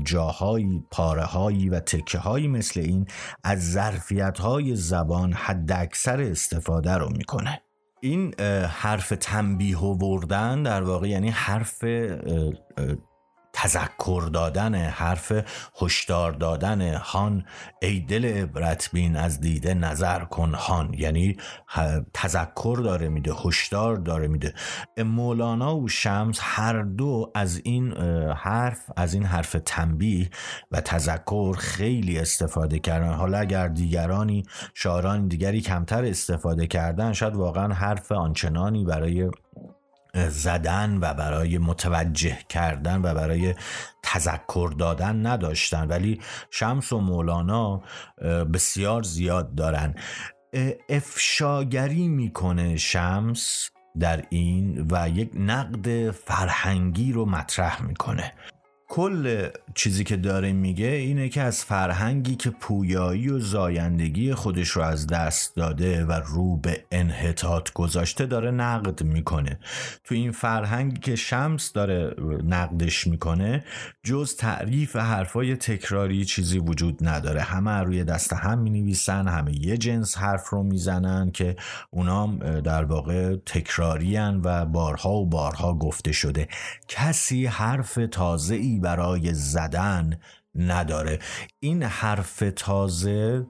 [0.04, 3.06] جاهایی پارههایی و تکه هایی مثل این
[3.44, 7.62] از ظرفیت های زبان حد اکثر استفاده رو می‌کنه.
[8.00, 11.84] این حرف تنبیه وردن در واقع یعنی حرف
[13.52, 15.32] تذکر دادن حرف
[15.82, 17.44] هشدار دادن هان.
[17.82, 20.94] ای دل عبرت بین از دیده نظر کن هان.
[20.94, 21.36] یعنی
[22.14, 24.54] تذکر داره میده هشدار داره میده.
[24.98, 27.92] مولانا و شمس هر دو از این
[28.32, 30.30] حرف از این حرف تنبیه
[30.70, 33.12] و تذکر خیلی استفاده کردن.
[33.12, 34.42] حالا اگر دیگرانی
[34.74, 39.30] شاعران دیگری کمتر استفاده کردن شاید واقعا حرف آنچنانی برای
[40.14, 43.54] زدن و برای متوجه کردن و برای
[44.02, 45.86] تذکر دادن نداشتن.
[45.86, 47.82] ولی شمس و مولانا
[48.54, 49.94] بسیار زیاد دارن.
[50.88, 58.32] افشاگری می‌کنه شمس در این و یک نقد فرهنگی رو مطرح می‌کنه.
[58.88, 64.82] کل چیزی که داره میگه اینه که از فرهنگی که پویایی و زایندگی خودش رو
[64.82, 69.58] از دست داده و رو به انحطاط گذاشته داره نقد می‌کنه.
[70.04, 72.14] تو این فرهنگی که شمس داره
[72.44, 73.64] نقدش می‌کنه
[74.02, 77.40] جز تعریف حرفای تکراری چیزی وجود نداره.
[77.40, 81.56] همه روی دست هم می‌نویسن همه یه جنس حرف رو می‌زنن که
[81.90, 86.48] اونام در واقع تکراری و بارها و بارها گفته شده.
[86.88, 90.20] کسی حرف تازه ای برای زدن
[90.54, 91.18] نداره.
[91.60, 93.46] این حرف تازه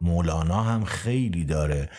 [0.00, 1.90] مولانا هم خیلی داره.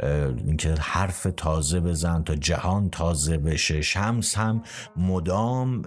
[0.00, 3.80] اینکه حرف تازه بزن تا جهان تازه بشه.
[3.80, 4.62] شمس هم
[4.96, 5.82] مدام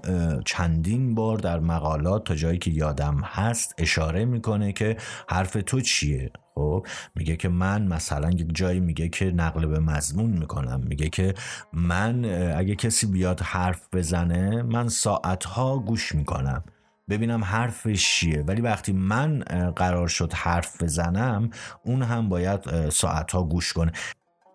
[0.46, 4.98] چندین بار در مقالات تا جایی که یادم هست اشاره می‌کنه که
[5.30, 10.30] حرف تو چیه؟ خب میگه که من مثلا یک جایی میگه که نقل به مضمون
[10.30, 10.82] می‌کنم.
[10.88, 11.34] میگه که
[11.74, 12.26] من
[12.58, 16.64] اگه کسی بیاد حرف بزنه من ساعتها گوش می‌کنم.
[17.10, 18.42] ببینم حرفش چیه.
[18.42, 19.40] ولی وقتی من
[19.76, 21.50] قرار شد حرف بزنم
[21.84, 23.92] اون هم باید ساعتها گوش کنه.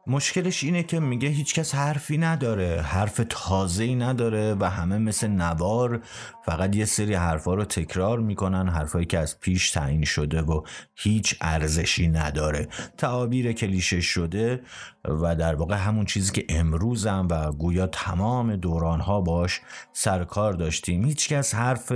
[0.07, 6.00] مشکلش اینه که میگه هیچکس حرفی نداره حرف تازه‌ای نداره و همه مثل نوار
[6.46, 10.62] فقط یه سری حرفا رو تکرار می‌کنن حرفایی که از پیش تعیین شده و
[10.94, 12.68] هیچ ارزشی نداره.
[12.98, 14.62] تعابیر کلیشه شده
[15.05, 19.61] و در واقع همون چیزی که امروزم و گویا تمام دورانها باش
[19.92, 21.05] سرکار داشتیم.
[21.05, 21.92] هیچکس حرف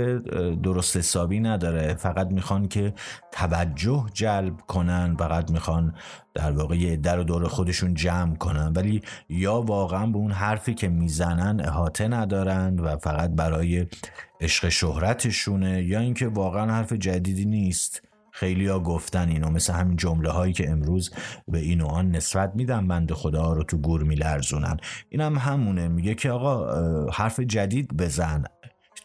[0.63, 1.93] درست حسابی نداره.
[1.93, 2.93] فقط می‌خوان که
[3.31, 5.15] توجه جلب کنن.
[5.19, 5.95] فقط می‌خوان
[6.33, 8.73] در واقع یه در دور خودشون جمع کنن.
[8.75, 13.87] ولی یا واقعا به اون حرفی که می‌زنن احاطه ندارن و فقط برای
[14.41, 18.06] عشق شهرتشونه یا اینکه واقعا حرف جدیدی نیست.
[18.39, 19.49] خیلی ها گفتن اینو.
[19.49, 21.11] مثل همین جمله هایی که امروز
[21.47, 24.77] به این و آن نسبت میدن بند خدا رو تو گور میلرزونن.
[25.09, 25.87] اینم هم همونه.
[25.87, 28.43] میگه که آقا حرف جدید بزن.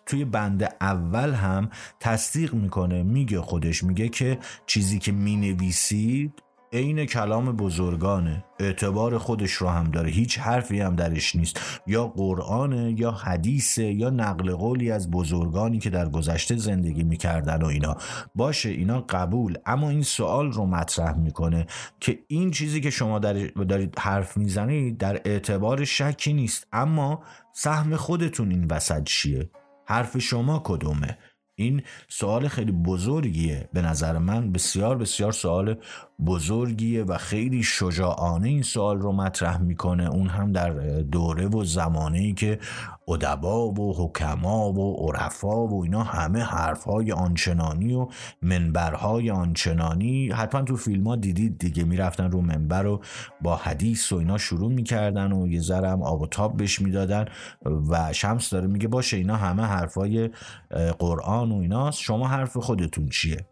[0.07, 1.71] توی بند اول هم
[2.01, 3.03] تصدیق می‌کنه.
[3.03, 6.43] میگه خودش میگه که چیزی که می‌نویسید
[6.73, 8.45] عین کلام بزرگانه.
[8.61, 10.11] اعتبار خودش رو هم داره.
[10.11, 11.61] هیچ حرفی هم درش نیست.
[11.87, 17.67] یا قرآنه یا حدیثه یا نقل قولی از بزرگانی که در گذشته زندگی می‌کردن و
[17.67, 17.97] اینا.
[18.35, 19.59] باشه اینا قبول.
[19.67, 21.67] اما این سوال رو مطرح می‌کنه
[22.01, 26.67] که این چیزی که شما دارید حرف می‌زنید در اعتبار شکی نیست.
[26.73, 29.51] اما سهم خودتون این وسط چیه؟
[29.87, 31.19] حرف شما کدومه؟
[31.55, 33.69] این سوال خیلی بزرگیه.
[33.73, 35.77] به نظر من بسیار بسیار سوال
[36.27, 40.09] بزرگیه و خیلی شجاعانه این سوال رو مطرح می‌کنه.
[40.09, 42.59] اون هم در دوره و زمانه ای که
[43.09, 48.09] ادبا و حکما و عرفا و اینا همه حرفهای آنچنانی و
[48.43, 53.01] منبرهای آنچنانی حتما تو فیلم ها دیدید دیگه می‌رفتن رو منبر و
[53.41, 57.25] با حدیث و اینا شروع می‌کردن و یه ذره هم آب و تاب بهش می‌دادن
[57.91, 60.31] و شمس داره میگه باشه اینا همه حرفای
[60.99, 62.01] قرآن و ایناست.
[62.01, 63.47] شما حرف خودتون چیه؟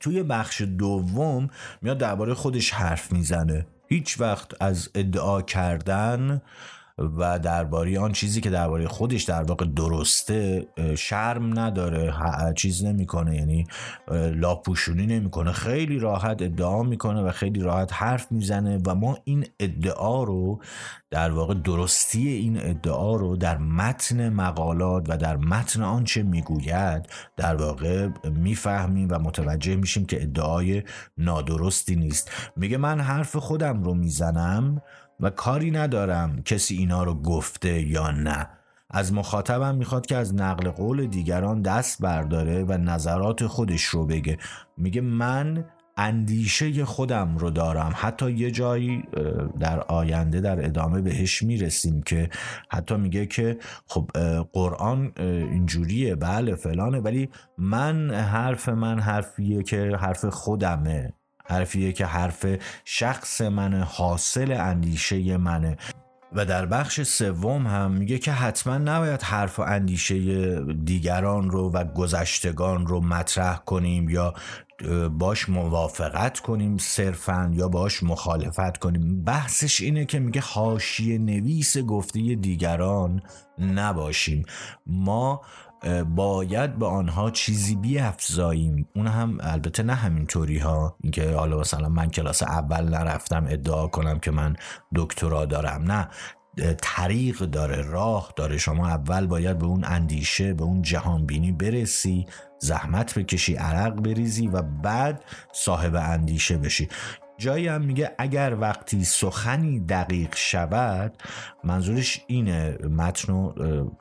[0.00, 1.48] توی بخش دوم
[1.82, 3.66] میاد درباره خودش حرف می‌زنه.
[3.88, 6.42] هیچ وقت از ادعا کردن
[6.98, 10.66] و درباره آن چیزی که درباره خودش در واقع درسته
[10.98, 12.14] شرم نداره
[12.56, 13.66] چیز نمی‌کنه یعنی
[14.34, 15.52] لاپوشونی نمی‌کنه.
[15.52, 20.60] خیلی راحت ادعا می‌کنه و خیلی راحت حرف می‌زنه و ما این ادعا رو
[21.10, 27.54] در واقع درستی این ادعا رو در متن مقالات و در متن آنچه می‌گوید در
[27.54, 30.82] واقع می‌فهمیم و متوجه میشیم که ادعای
[31.18, 32.30] نادرستی نیست.
[32.56, 34.82] میگه من حرف خودم رو می‌زنم
[35.20, 38.48] و کاری ندارم کسی اینا رو گفته یا نه.
[38.90, 44.38] از مخاطبم می‌خواد که از نقل قول دیگران دست برداره و نظرات خودش رو بگه.
[44.76, 45.64] میگه من
[45.96, 47.92] اندیشه خودم رو دارم.
[47.96, 49.02] حتی یه جایی
[49.60, 52.30] در آینده در ادامه بهش می‌رسیم که
[52.70, 54.10] حتی میگه که خب
[54.52, 61.12] قرآن اینجوریه بله فلانه ولی من حرف من حرفیه که حرف خودمه.
[61.44, 62.46] حرفیه که حرف
[62.84, 65.76] شخص منه حاصل اندیشه منه
[66.34, 71.84] و در بخش سوم هم میگه که حتما نباید حرف و اندیشه دیگران رو و
[71.84, 74.34] گذشتگان رو مطرح کنیم یا
[75.18, 79.24] باش موافقت کنیم صرفا یا باش مخالفت کنیم.
[79.24, 83.22] بحثش اینه که میگه حاشیه نویس گفته دیگران
[83.58, 84.44] نباشیم.
[84.86, 85.40] ما
[86.16, 88.88] باید به آنها چیزی بیافزاییم.
[88.96, 90.96] اون هم البته نه همینطوری ها.
[91.02, 94.56] اینکه حالا مثلا من کلاس اول نرفتم ادعا کنم که من
[94.94, 95.82] دکترا دارم.
[95.82, 96.08] نه.
[96.82, 98.58] طریق داره راه داره.
[98.58, 102.26] شما اول باید به اون اندیشه به اون جهانبینی برسی
[102.58, 106.88] زحمت بکشی عرق بریزی و بعد صاحب اندیشه بشی.
[107.38, 111.22] جایی هم میگه اگر وقتی سخنی دقیق شود
[111.64, 113.52] منظورش اینه متن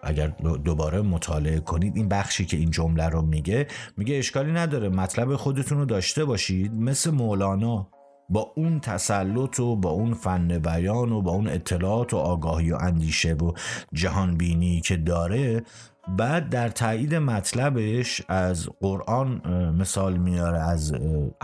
[0.04, 0.28] اگر
[0.64, 3.68] دوباره مطالعه کنید این بخشی که این جمله رو میگه
[3.98, 7.88] میگه اشکالی نداره مطلب خودتون رو داشته باشید مثل مولانا.
[8.30, 12.76] با اون تسلط و با اون فن بیان و با اون اطلاعات و آگاهی و
[12.76, 13.52] اندیشه و
[13.94, 15.64] جهانبینی که داره
[16.08, 19.42] بعد در تایید مطلبش از قرآن
[19.80, 20.94] مثال میاره از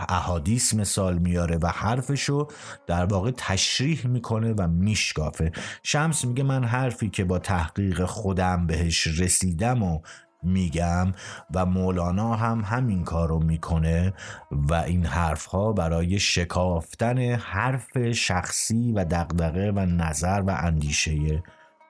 [0.08, 2.46] احادیث مثال میاره و حرفشو
[2.86, 5.52] در واقع تشریح می‌کنه و میشکافه.
[5.82, 10.00] شمس میگه من حرفی که با تحقیق خودم بهش رسیدم و
[10.42, 11.12] میگم
[11.54, 14.12] و مولانا هم همین کار رو می‌کنه
[14.50, 21.42] و این حرف ها برای شکافتن حرف شخصی و دقدقه و نظر و اندیشه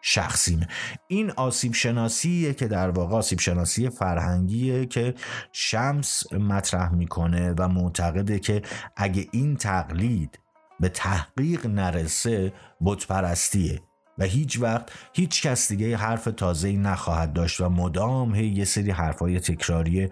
[0.03, 0.69] شخصیمه.
[1.09, 5.15] این آسیب شناسیه که در واقع آسیب شناسی فرهنگیه که
[5.53, 8.63] شمس مطرح می‌کنه و معتقده که
[8.97, 10.39] اگه این تقلید
[10.81, 12.53] به تحقیق نرسه
[12.85, 13.83] بتپرستیه
[14.19, 18.91] و هیچ وقت هیچ کس دیگه حرف تازه نخواهد داشت و مدام هی یه سری
[18.91, 20.09] حرفای تکراری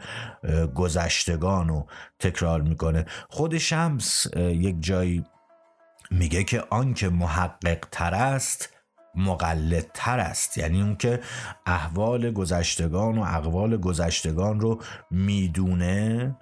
[0.74, 1.86] گذشتگان رو
[2.18, 3.06] تکرار می‌کنه.
[3.30, 5.24] خود شمس یک جایی
[6.10, 8.77] میگه که آنکه محقق تر است
[9.18, 10.58] مقلد تر است.
[10.58, 11.20] یعنی اون که
[11.66, 16.36] احوال گذشتگان و اقوال گذشتگان رو می‌دونه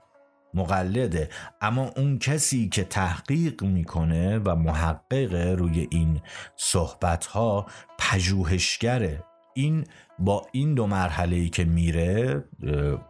[0.55, 1.29] مقلده.
[1.61, 6.21] اما اون کسی که تحقیق می‌کنه و محقق روی این
[6.57, 7.67] صحبت ها
[7.99, 9.25] پژوهشگره.
[9.55, 9.85] این
[10.19, 12.45] با این دو مرحله ای که میره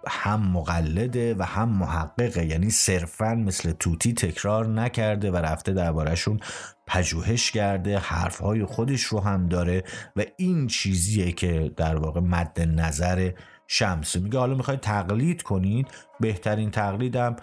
[0.08, 2.46] هم مقلده و هم محققه.
[2.46, 6.40] یعنی صرفا مثل توتی تکرار نکرده و رفته دربارهشون
[6.86, 9.84] پژوهش کرده حرفهای خودش رو هم داره
[10.16, 13.30] و این چیزیه که در واقع مد نظر
[13.66, 15.88] شمس میگه حالا می‌خواید تقلید کنید؟
[16.20, 17.36] بهترین تقلیدم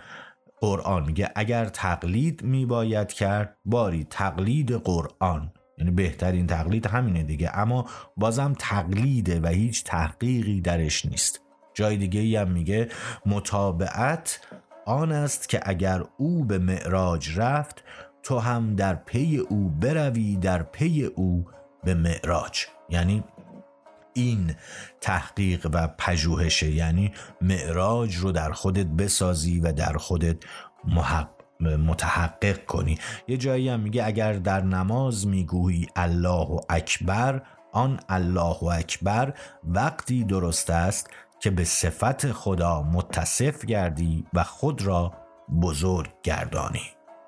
[0.61, 1.05] قرآن.
[1.05, 5.51] میگه اگر تقلید میباید کرد باری تقلید قرآن.
[5.83, 7.51] یعنی بهترین تقلید همینه دیگه.
[7.53, 7.85] اما
[8.17, 11.41] بازم تقلیده و هیچ تحقیقی درش نیست.
[11.73, 12.89] جای دیگه ای هم میگه
[13.25, 14.39] مطابعت
[14.85, 17.83] آن است که اگر او به معراج رفت
[18.23, 21.45] تو هم در پی او بروی در پی او
[21.83, 22.65] به معراج.
[22.89, 23.23] یعنی
[24.13, 24.55] این
[25.01, 26.71] تحقیق و پژوهشه.
[26.71, 27.11] یعنی
[27.41, 30.37] معراج رو در خودت بسازی و در خودت
[31.59, 32.97] متحقق کنی.
[33.27, 37.41] یه جایی هم میگه اگر در نماز می‌گویی الله اکبر
[37.71, 39.33] آن الله اکبر
[39.63, 45.13] وقتی درست است که به صفت خدا متصف گردی و خود را
[45.61, 46.81] بزرگ گردانی.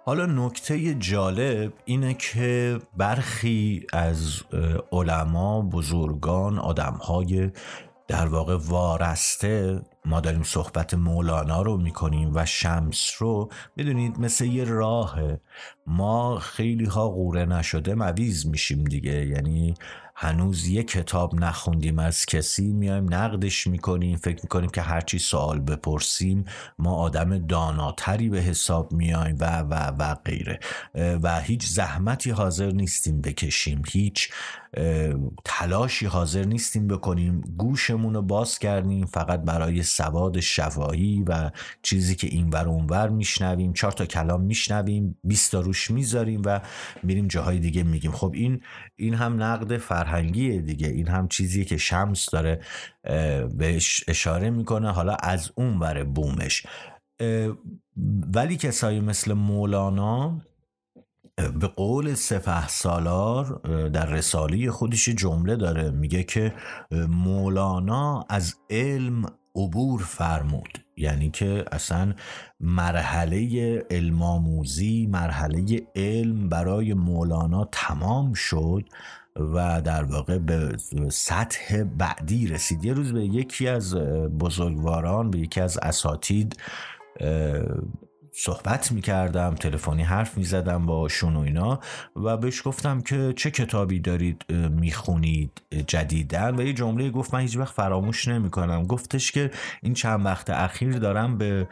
[0.06, 4.42] حالا نکته جالب اینه که برخی از
[4.92, 7.52] علما بزرگان آدمهای
[8.08, 14.64] در واقع وارسته ما داریم صحبت مولانا رو می‌کنیم و شمس رو می‌دونید مثل یه
[14.64, 15.20] راه
[15.88, 19.26] ما خیلی ها قوره نشده مویز میشیم دیگه.
[19.26, 19.74] یعنی
[20.18, 26.46] هنوز یه کتاب نخوندیم از کسی میایم نقدش می‌کنیم فکر می‌کنیم که هرچی سوال بپرسیم
[26.80, 30.60] ما آدم داناتری به حساب میایم و و و غیره.
[30.96, 33.82] و هیچ زحمتی حاضر نیستیم بکشیم.
[33.92, 34.30] هیچ
[35.46, 41.52] تلاشی حاضر نیستیم بکنیم گوشمون رو باز کردیم فقط برای سواد شفاهی و
[41.82, 46.62] چیزی که این ور اونور میشنویم چهار تا کلام میشنویم 20 تا روش می‌ذاریم و
[47.04, 48.12] میریم جاهای دیگه میگیم.
[48.12, 48.62] خب این
[48.96, 50.88] این هم نقد فرهنگیه دیگه.
[50.88, 52.62] این هم چیزیه که شمس داره
[53.58, 54.92] بهش اشاره می‌کنه.
[54.92, 56.66] حالا از اون ور بومش
[58.34, 60.42] ولی کسایی مثل مولانا
[61.36, 63.60] به قول سفه سالار
[63.90, 65.92] در رساله خودش جمله داره.
[65.92, 66.54] میگه که
[67.10, 69.26] مولانا از علم
[69.56, 70.80] عبور فرمود.
[70.98, 72.14] یعنی که اصلا
[72.60, 78.84] مرحله علماموزی مرحله علم برای مولانا تمام شد
[79.36, 80.78] و در واقع به
[81.10, 82.86] سطح بعدی رسید.
[82.86, 83.96] یه روز به یکی از
[84.40, 86.56] بزرگواران به یکی از اساتید
[88.38, 91.80] صحبت می‌کردم تلفنی حرف می‌زدم با شون و اینا
[92.16, 97.58] و بهش گفتم که چه کتابی دارید می‌خونید جدیدن و یه جمله گفت من هیچ
[97.58, 98.86] وقت فراموش نمی‌کنم.
[98.86, 99.52] گفتش که
[99.84, 101.68] این چند وقت اخیر دارم به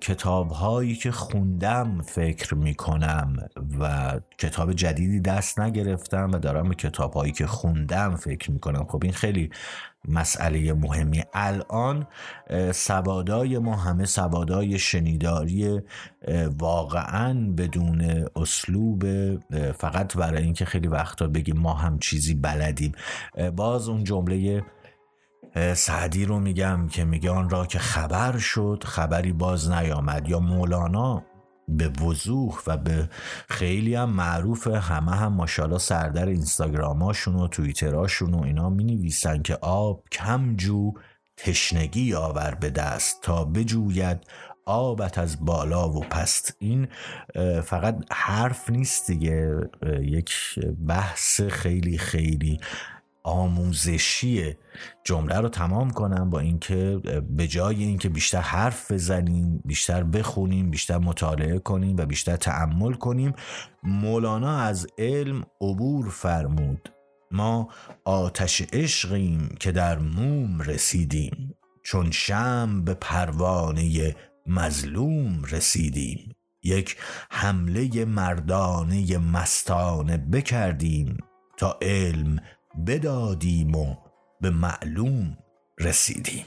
[0.00, 3.36] کتاب هایی که خوندم فکر می‌کنم
[3.80, 8.84] و کتاب جدیدی دست نگرفتم و دارم به کتاب هایی که خوندم فکر می‌کنم.
[8.84, 9.50] خب این خیلی
[10.08, 11.22] مسئله مهمی.
[11.34, 12.06] الان
[12.72, 15.80] سوادای ما همه سوادای شنیداری
[16.58, 19.04] واقعا بدون اسلوب
[19.72, 22.92] فقط برای اینکه خیلی وقتا بگیم ما هم چیزی بلدیم.
[23.56, 24.62] باز اون جمله
[25.74, 30.28] سعدی رو میگم که میگه آن را که خبر شد خبری باز نیامد.
[30.28, 31.24] یا مولانا
[31.68, 33.08] به وضوح و به
[33.48, 39.58] خیلی هم معروف همه هم ماشاءالله سردر اینستاگراماشون و توییتراشون و اینا می نویسن که
[39.62, 40.92] آب کم جو
[41.36, 44.18] تشنگی آور به دست تا بجوید
[44.66, 46.56] آبت از بالا و پست.
[46.58, 46.88] این
[47.64, 49.70] فقط حرف نیست دیگه.
[50.00, 50.34] یک
[50.88, 52.60] بحث خیلی خیلی
[53.28, 54.54] آموزشی
[55.04, 57.00] جمله رو تمام کنم با اینکه
[57.30, 63.32] به جای اینکه بیشتر حرف بزنیم بیشتر بخونیم بیشتر مطالعه کنیم و بیشتر تعمل کنیم
[63.82, 66.88] مولانا از علم عبور فرمود.
[67.30, 67.68] ما
[68.04, 74.16] آتش عشقیم که در موم رسیدیم چون شم به پروانه
[74.46, 76.34] مظلوم رسیدیم.
[76.62, 76.96] یک
[77.30, 81.16] حمله مردانه مستانه بکردیم
[81.56, 82.38] تا علم
[82.86, 83.96] بدادیم و
[84.40, 85.38] به معلوم
[85.80, 86.44] رسیدیم.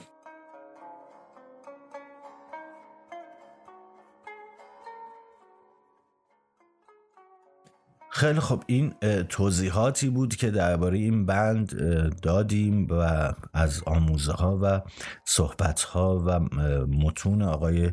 [8.14, 8.94] خیلی خب این
[9.30, 11.76] توضیحاتی بود که درباره این بند
[12.22, 14.82] دادیم و از آموزه ها و
[15.26, 16.40] صحبت ها و
[16.88, 17.92] متون آقای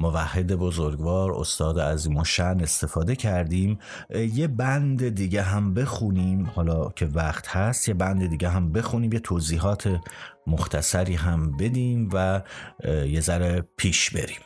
[0.00, 3.78] موحد بزرگوار استاد عظیم و استفاده کردیم.
[4.10, 6.46] یه بند دیگه هم بخونیم.
[6.46, 9.12] حالا که وقت هست یه بند دیگه هم بخونیم.
[9.12, 10.00] یه توضیحات
[10.46, 12.42] مختصری هم بدیم و
[12.84, 14.40] یه ذره پیش بریم.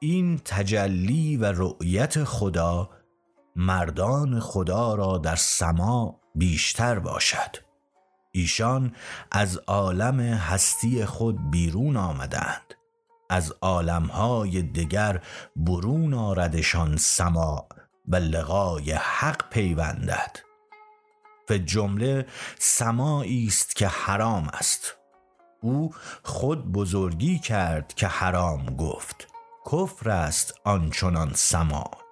[0.00, 2.90] این تجلی و رؤیت خدا
[3.56, 7.56] مردان خدا را در سما بیشتر باشد.
[8.32, 8.94] ایشان
[9.30, 12.74] از عالم هستی خود بیرون آمدند.
[13.30, 15.22] از عالمهای دیگر
[15.56, 17.68] برون آردشان سما
[18.08, 20.36] و لقای حق پیوندد.
[21.46, 22.26] به جمله
[22.58, 24.96] سمایی است که حرام است.
[25.60, 29.28] او خود بزرگی کرد که حرام گفت.
[29.72, 32.05] کفر است آنچنان سما.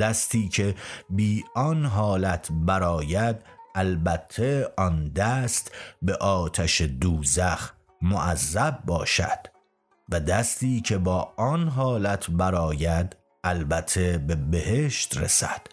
[0.00, 0.74] دستی که
[1.10, 3.36] بی آن حالت براید
[3.74, 7.70] البته آن دست به آتش دوزخ
[8.02, 9.46] معذب باشد.
[10.08, 15.66] و دستی که با آن حالت براید البته به بهشت رسد.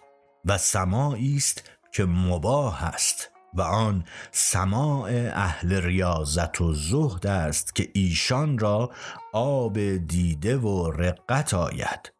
[0.44, 3.30] و سمایی است که مباه است.
[3.54, 8.90] و آن سماع اهل ریاضت و زهد است که ایشان را
[9.32, 12.13] آب دیده و رقت آید.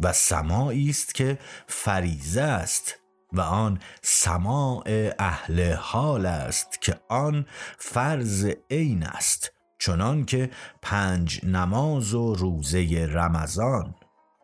[0.00, 2.98] و سماعی است که فریزه است
[3.32, 4.84] و آن سماع
[5.18, 7.46] اهل حال است که آن
[7.78, 10.50] فرض عین است چنان که
[10.82, 13.94] پنج نماز و روزه رمضان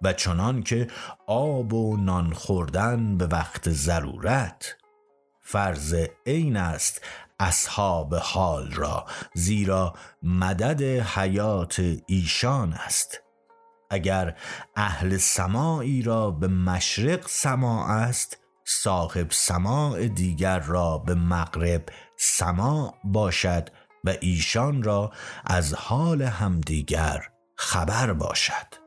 [0.03, 0.87] و چنان که
[1.27, 4.77] آب و نان خوردن به وقت ضرورت.
[5.43, 7.01] فرض عین است
[7.41, 13.23] اصحاب حال را زیرا مدد حیات ایشان است.
[13.91, 14.37] اگر
[14.77, 21.83] اهل سماعی را به مشرق سما است صاحب سماع دیگر را به مغرب
[22.17, 23.69] سما باشد
[24.05, 25.13] و ایشان را
[25.45, 27.21] از حال همدیگر
[27.57, 28.81] خبر باشد.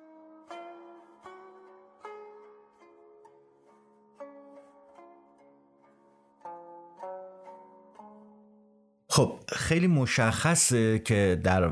[9.10, 11.70] خب خیلی مشخصه که در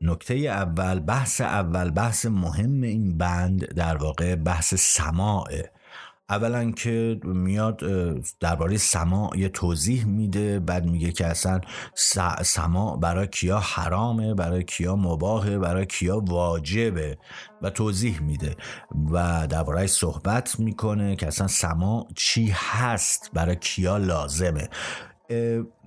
[0.00, 5.70] نکته اول بحث اول بحث مهم این بند در واقع بحث سماعه
[6.30, 7.82] اولا که میاد
[8.40, 11.60] درباره سماع یه توضیح میده بعد میگه که اصلا
[12.42, 17.18] سماع برای کیا حرامه برای کیا مباهه برای کیا واجبه
[17.62, 18.56] و توضیح میده.
[19.10, 24.68] و درباره صحبت می‌کنه که اصلا سماع چی هست برای کیا لازمه.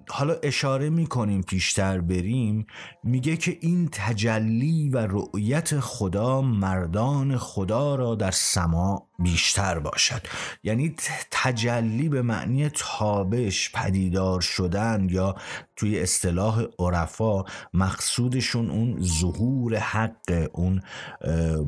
[0.10, 2.66] حالا اشاره می‌کنیم پیشتر بریم
[3.04, 10.22] میگه که این تجلی و رؤیت خدا مردان خدا را در سما بیشتر باشد.
[10.64, 10.96] یعنی
[11.32, 15.36] تجلی به معنی تابش پدیدار شدن یا
[15.82, 20.82] توی اصطلاح عرفا مقصودشون اون ظهور حق اون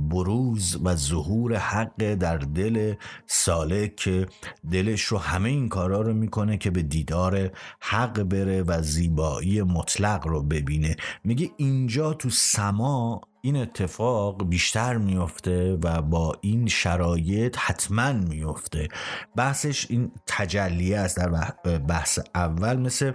[0.10, 2.94] بروز و ظهور حق در دل
[3.28, 4.26] سالک که
[4.72, 10.28] دلش رو همه این کارا رو می‌کنه که به دیدار حق بره و زیبایی مطلق
[10.28, 10.96] رو ببینه.
[11.24, 18.88] میگه اینجا تو سما این اتفاق بیشتر میفته و با این شرایط حتما میفته
[19.36, 21.30] بحثش این تجلیه است در
[21.78, 23.12] بحث اول مثل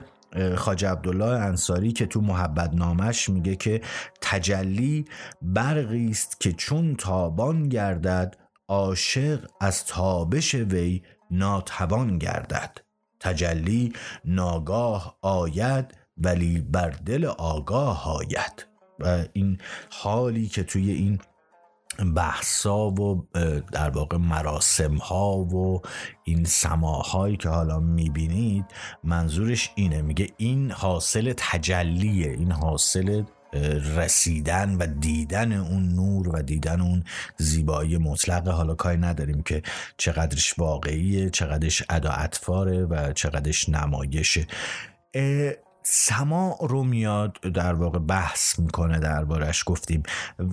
[0.57, 3.81] خاج عبدالله انصاری که تو محبت نامش میگه که
[4.20, 5.05] تجلی
[5.43, 8.37] برقی است که چون تابان گردد
[8.68, 12.79] عاشق از تابش وی ناتوان گردد.
[13.20, 13.93] تجلی
[14.24, 18.66] ناگاه آید ولی بر دل آگاه آید.
[18.99, 19.59] و این
[19.91, 21.18] حالی که توی این
[22.05, 23.28] بحثا و
[23.72, 25.82] در واقع مراسم ها و
[26.24, 28.64] این سماهایی که حالا می‌بینید
[29.05, 30.03] منظورش اینه.
[30.03, 33.22] میگه این حاصل تجلیه این حاصل
[33.96, 37.05] رسیدن و دیدن اون نور و دیدن اون
[37.36, 38.49] زیبایی مطلق.
[38.49, 39.62] حالا کاری نداریم که
[39.96, 42.11] چقدرش واقعیه چقدرش ادا
[42.90, 44.46] و چقدرش نمایشه.
[45.91, 50.03] سما رو میاد در واقع بحث می‌کنه دربارش گفتیم.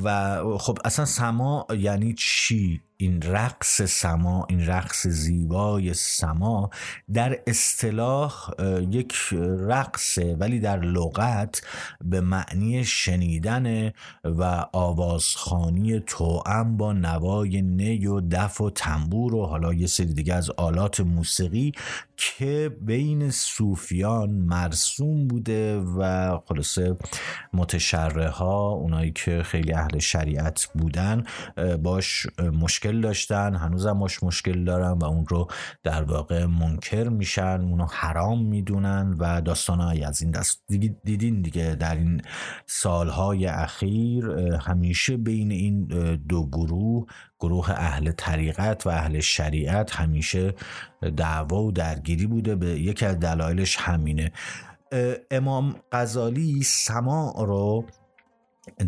[0.04, 6.70] و خب اصلا سما یعنی چی؟ این رقص سما این رقص زیبای سما
[7.14, 8.52] در اصطلاح
[8.92, 9.14] یک
[9.60, 11.62] رقصه ولی در لغت
[12.02, 13.92] به معنی شنیدن
[14.24, 20.34] و آوازخانی توأم با نوای نی و دف و تنبور و حالا یه سری دیگه
[20.34, 21.72] از آلات موسیقی
[22.18, 26.98] که بین صوفیان مرسوم بوده و خلاصه
[27.54, 31.24] متشرها ها اونایی که خیلی اهل شریعت بودن
[31.84, 35.48] باش مشکل مشکل داشتن هنوزم مش مشکل دارن و اون رو
[35.84, 40.64] در واقع منکر میشن اونو حرام می‌دونن و داستانهایی از این دست
[41.04, 42.22] دیدین دیگه در این
[42.66, 44.32] سالهای اخیر
[44.62, 47.06] همیشه بین این دو گروه
[47.40, 50.54] گروه اهل طریقت و اهل شریعت همیشه
[51.18, 52.56] دعوا و درگیری بوده.
[52.56, 54.32] به یکی از دلایلش همینه.
[55.32, 57.86] امام غزالی سما رو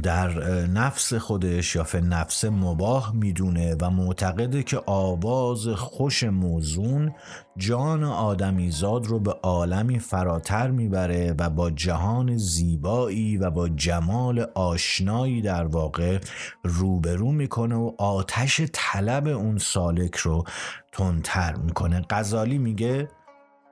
[0.03, 0.29] در
[0.67, 7.11] نفس خودش یا فی نفس مباه می‌دونه و معتقده که آواز خوش موزون
[7.57, 15.41] جان آدمیزاد رو به عالمی فراتر می‌بره و با جهان زیبایی و با جمال آشنایی
[15.41, 16.19] در واقع
[16.63, 20.43] روبرو می‌کنه و آتش طلب اون سالک رو
[20.91, 22.01] تندتر می‌کنه.
[22.09, 23.09] غزالی میگه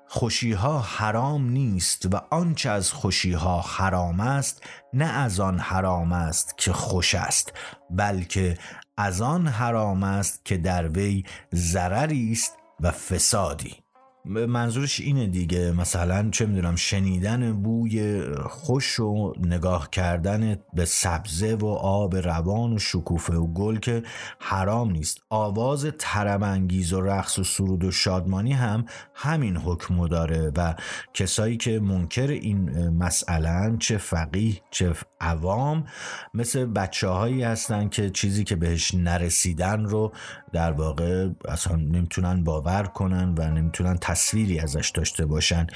[0.07, 6.73] خوشیها حرام نیست و آنچه از خوشیها حرام است نه از آن حرام است که
[6.73, 7.53] خوش است
[7.89, 8.57] بلکه
[8.97, 11.23] از آن حرام است که در وی
[11.55, 13.84] ضرری است و فسادی.
[14.25, 15.71] منظورش اینه دیگه.
[15.71, 22.79] مثلا چه می‌دونم شنیدن بوی خوش و نگاه کردن به سبزه و آب روان و
[22.79, 24.03] شکوفه و گل که
[24.39, 25.21] حرام نیست.
[25.29, 30.75] آواز ترمانگیز و رقص و سرود و شادمانی هم همین حکم داره و
[31.13, 35.85] کسایی که منکر این مسئله چه فقیه چه عوام
[36.33, 40.11] مثل بچه هایی هستن که چیزی که بهش نرسیدن رو
[40.53, 45.67] در واقع اصلا نمی‌تونن باور کنن و نمی‌تونن تصویری ازش داشته باشن.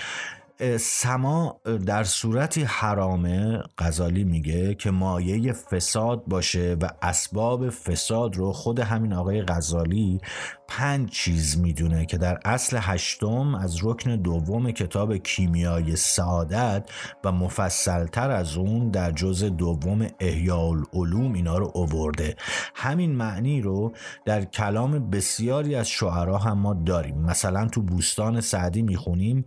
[0.80, 8.80] سما در صورتی حرامه غزالی میگه که مایه فساد باشه و اسباب فساد رو خود
[8.80, 10.22] همین آقای غزالی
[10.68, 16.90] پنج چیز می‌دونه که در اصل هشتم از رکن دوم کتاب کیمیای سعادت
[17.24, 22.36] و مفصلتر از اون در جز دوم احیاء العلوم اینا رو اوورده.
[22.76, 23.94] همین معنی رو
[24.26, 27.18] در کلام بسیاری از شعرا هم ما داریم.
[27.18, 29.46] مثلا تو بوستان سعدی می‌خونیم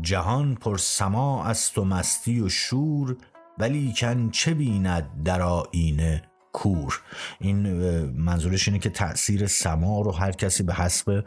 [0.00, 3.16] جهان پر سما است و مستی و شور
[3.58, 6.22] ولی کن چه بیند در آینه
[6.52, 7.02] کور؟
[7.40, 7.66] این
[8.10, 11.24] منظورش اینه که تاثیر سما رو هر کسی به حسب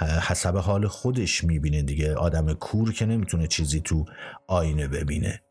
[0.00, 2.14] حسب حال خودش می‌بینه دیگه.
[2.14, 4.04] آدم کور که نمی‌تونه چیزی تو
[4.46, 5.42] آینه ببینه.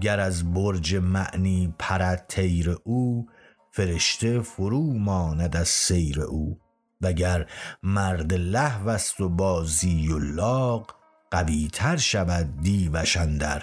[0.00, 3.26] گر از برج معنی پرد تیر او
[3.70, 6.58] فرشته فرو ماند از سیر او.
[7.00, 7.46] وگر
[7.82, 10.95] مرد لحو و بازی و لاغ
[11.30, 13.62] قویتر شود دیوش اندر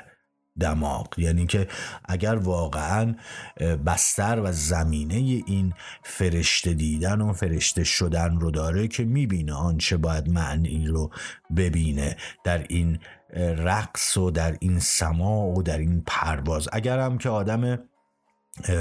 [0.59, 1.19] دماغ.
[1.19, 1.67] یعنی که
[2.05, 3.15] اگر واقعا
[3.85, 10.29] بستر و زمینه این فرشته دیدن و فرشته شدن رو داره که می‌بینه آنچه باید
[10.29, 11.11] معنی رو
[11.55, 12.99] ببینه در این
[13.57, 16.69] رقص و در این سما و در این پرواز.
[16.73, 17.79] اگرم که آدم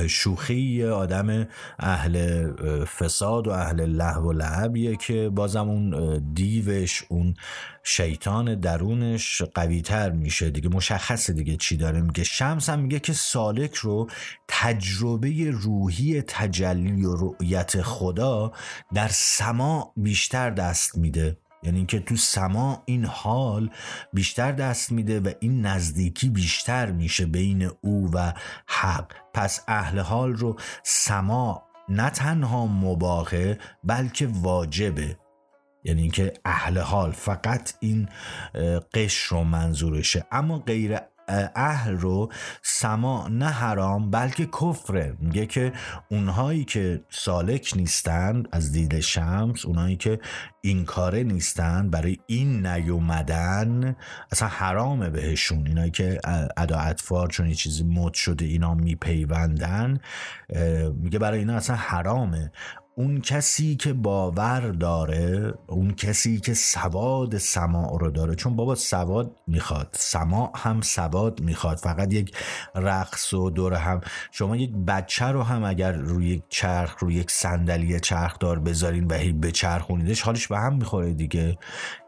[0.08, 1.48] شوخی آدم
[1.78, 2.46] اهل
[2.84, 7.34] فساد و اهل لحو و لعبیه که بازم اون دیوش اون
[7.82, 12.24] شیطان درونش قویتر میشه دیگه مشخصه دیگه چی داره میگه.
[12.24, 14.10] شمس هم میگه که سالک رو
[14.48, 18.52] تجربه روحی تجلی و رؤیت خدا
[18.94, 21.36] در سما بیشتر دست میده.
[21.62, 23.70] یعنی اینکه تو سما این حال
[24.12, 28.32] بیشتر دست میده و این نزدیکی بیشتر میشه بین او و
[28.66, 29.12] حق.
[29.34, 35.16] پس اهل حال رو سما نه تنها مباهه بلکه واجبه.
[35.84, 38.08] یعنی اینکه اهل حال فقط این
[38.94, 40.26] قش رو منظورشه.
[40.32, 40.98] اما غیر
[41.56, 45.72] اهل رو سما نه حرام بلکه کفره میگه که
[46.10, 50.20] اونهایی که سالک نیستند از دید شمس اونهایی که
[50.60, 53.96] این کاره نیستند برای این نیومدن
[54.32, 55.66] اصلا حرامه بهشون.
[55.66, 56.20] اینایی که
[56.56, 60.00] ادا اطفار چون یه چیزی مد شده اینا میپیوندن
[60.94, 62.52] میگه برای اینا اصلا حرامه.
[62.96, 68.34] اون کسی که باور داره اون کسی که سواد سماع رو داره.
[68.34, 71.76] چون بابا سواد می‌خواد سماع هم سواد می‌خواد.
[71.76, 72.36] فقط یک
[72.74, 74.00] رقص و دور هم.
[74.30, 79.06] شما یک بچه رو هم اگر روی یک چرخ روی یک صندلی چرخ دار بذارین
[79.06, 81.58] و هی بچرخونیدش حالش به هم می‌خوره دیگه.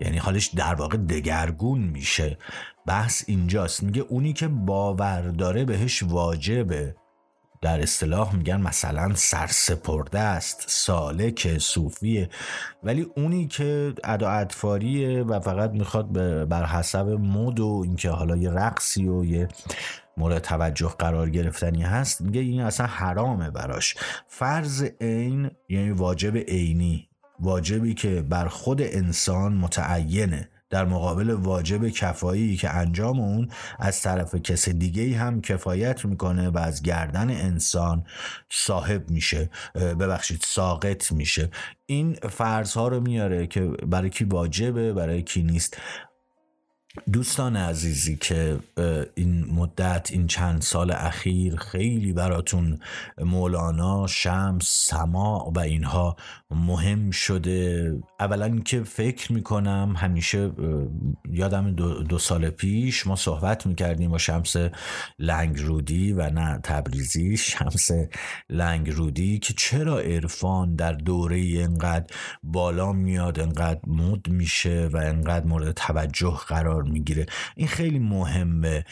[0.00, 2.38] یعنی حالش در واقع دگرگون میشه.
[2.86, 3.82] بحث اینجاست.
[3.82, 6.94] میگه اونی که باور داره بهش واجبه.
[7.64, 12.28] در اصطلاح میگن مثلا سرسپرده است سالک صوفیه.
[12.82, 16.12] ولی اونی که ادا اطفاریه و فقط می‌خواد
[16.48, 19.48] بر حسب مود و اینکه حالا یه رقصی و یه
[20.16, 23.96] مورد توجه قرار گرفتنی هست میگه این اصلا حرامه براش.
[24.28, 27.08] فرض عین یعنی واجب عینی.
[27.40, 30.48] واجبی که بر خود انسان متعینه.
[30.74, 33.48] در مقابل واجب کفایی که انجام اون
[33.78, 38.04] از طرف کس دیگه هم کفایت می‌کنه و از گردن انسان
[38.50, 39.50] صاحب میشه.
[39.74, 41.50] ببخشید ساقط میشه.
[41.86, 45.76] این فرض ها رو میاره که برای کی واجبه برای کی نیست.
[47.12, 48.58] دوستان عزیزی که
[49.14, 52.78] این مدت این چند سال اخیر خیلی براتون
[53.18, 56.16] مولانا شمس سما و اینها
[56.50, 57.92] مهم شده.
[58.20, 60.50] اولا که فکر می‌کنم همیشه
[61.30, 64.56] یادم دو, دو سال پیش ما صحبت می‌کردیم با شمس
[65.18, 67.90] لنگرودی و نه تبریزی شمس
[68.50, 75.72] لنگرودی که چرا عرفان در دوره اینقدر بالا میاد انقدر مد میشه و انقدر مورد
[75.72, 77.26] توجه قرار می‌گیره.
[77.56, 78.84] این خیلی مهمه.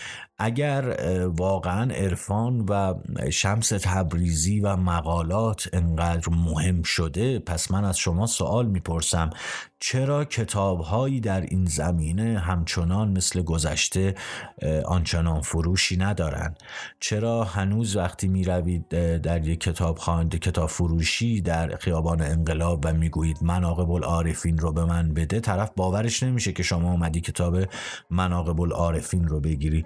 [0.42, 2.94] اگر واقعا عرفان و
[3.30, 9.30] شمس تبریزی و مقالات انقدر مهم شده پس من از شما سوال می‌پرسم
[9.78, 14.14] چرا کتابهایی در این زمینه همچنان مثل گذشته
[14.84, 16.54] آنچنان فروشی ندارن؟
[17.00, 18.88] چرا هنوز وقتی می‌روید
[19.18, 24.84] در یک کتاب خوانده کتاب فروشی در خیابان انقلاب و می‌گویید مناقب العارفین رو به
[24.84, 27.58] من بده طرف باورش نمیشه که شما اومدی کتاب
[28.10, 29.84] مناقب العارفین رو بگیری.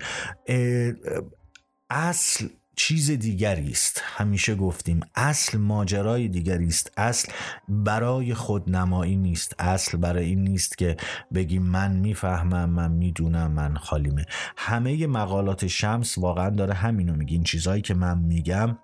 [1.90, 4.03] اصل چیز دیگری است.
[4.05, 6.92] همیشه گفتیم اصل ماجرای دیگری است.
[6.97, 7.32] اصل
[7.68, 9.55] برای خود نمایی نیست.
[9.59, 10.97] اصل برای این نیست که
[11.34, 14.26] بگیم من می‌فهمم من می‌دونم من خالیمه.
[14.57, 17.32] همه مقالات شمس واقعا داره همینو میگه.
[17.32, 18.78] این چیزهایی که من میگم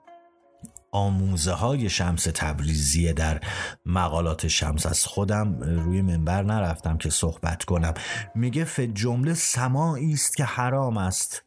[0.94, 3.40] آموزه های شمس تبریزیه در
[3.86, 4.86] مقالات شمس.
[4.86, 7.94] از خودم روی منبر نرفتم که صحبت کنم.
[8.34, 11.44] میگه ف جمله سمایی است که حرام است.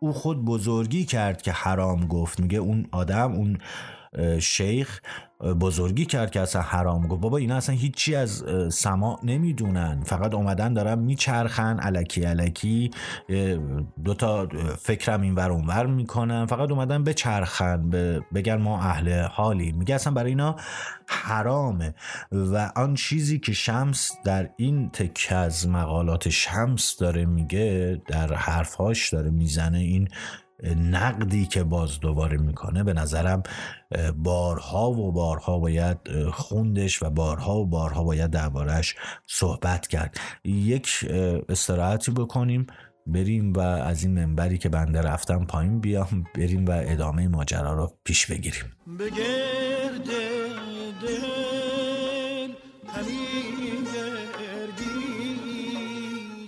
[0.00, 2.40] او خود بزرگی کرد که حرام گفت.
[2.40, 3.58] میگه اون آدم اون
[4.40, 5.00] شیخ
[5.60, 7.20] بزرگی کرد که اصلا حرام گفت.
[7.20, 10.02] بابا اینا اصلا هیچی از سما نمی‌دونن.
[10.04, 12.90] فقط اومدن دارن میچرخن علکی علکی.
[14.04, 14.48] دوتا
[14.78, 16.46] فکرم این ور اونور می‌کنن.
[16.46, 17.90] فقط اومدن بچرخن
[18.34, 20.56] بگن ما اهل حالی میگه اصلا برای اینا
[21.06, 21.94] حرامه.
[22.32, 29.08] و آن چیزی که شمس در این تکه از مقالات شمس داره میگه در حرفهاش
[29.08, 30.08] داره می‌زنه این
[30.76, 33.42] نقدی که باز دوباره می‌کنه به نظرم
[34.16, 35.98] بارها و بارها باید
[36.32, 38.94] خوندش و بارها و بارها باید دربارهش
[39.26, 40.20] صحبت کرد.
[40.44, 41.06] یک
[41.48, 42.66] استراحتی بکنیم
[43.06, 47.92] بریم و از این منبری که بنده رفتم پایین بیام بریم و ادامه ماجرا رو
[48.04, 48.64] پیش بگیریم.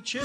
[0.05, 0.21] چه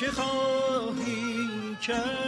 [0.00, 2.19] چه خواهی کرد؟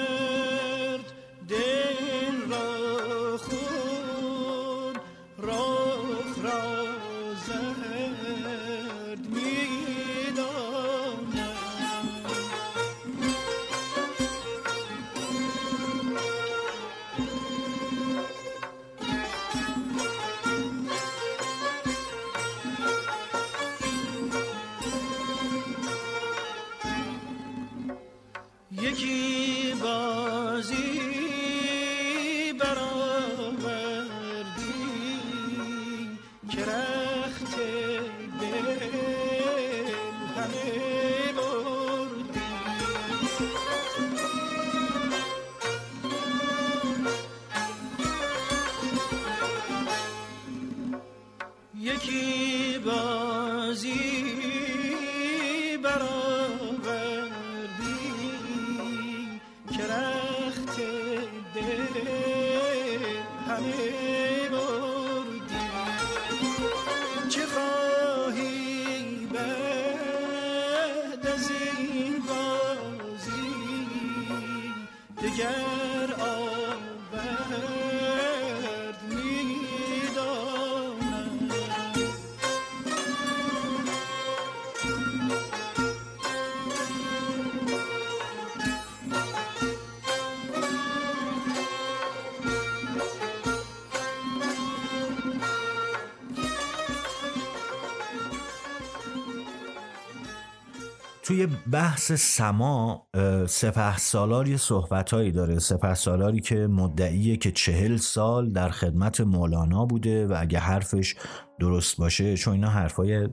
[101.33, 103.07] توی بحث سما
[103.47, 105.59] سپه سالار یه صحبتهایی داره.
[105.59, 111.15] سپه سالاری که مدعیه که چهل سال در خدمت مولانا بوده و اگه حرفش
[111.61, 113.29] درست باشه چون اینا حرفای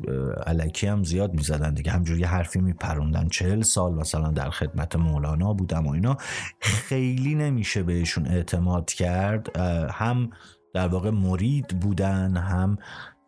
[0.48, 1.92] علکی هم زیاد می‌زدن دیگه.
[1.92, 3.28] همجوری حرفی میپروندن.
[3.28, 6.18] چهل سال مثلا در خدمت مولانا بودم و اینا.
[6.62, 9.58] خیلی نمیشه بهشون اعتماد کرد.
[9.92, 10.30] هم
[10.74, 12.78] در واقع مرید بودن هم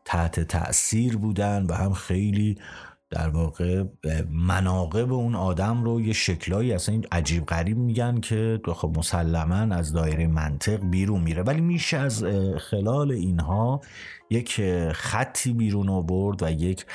[0.06, 2.58] تحت تأثیر بودن و هم خیلی
[3.12, 3.84] در واقع
[4.30, 10.28] مناقب اون آدم رو یه شکلایی اصلا عجیب غریب میگن که خب مسلما از دایره
[10.28, 11.44] منطق بیرون میره.
[11.44, 12.24] ولی میشه از
[12.60, 13.82] خلال اینها
[14.30, 16.86] یک خطی بیرون آورد و یک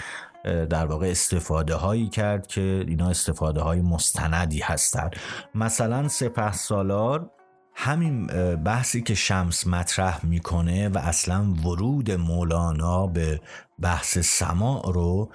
[0.45, 5.17] در واقع استفاده هایی کرد که اینا استفاده های مستندی هستند
[5.55, 7.31] مثلا سپه سالار
[7.79, 13.41] همین بحثی که شمس مطرح می‌کنه و اصلا ورود مولانا به
[13.79, 15.33] بحث سماع رو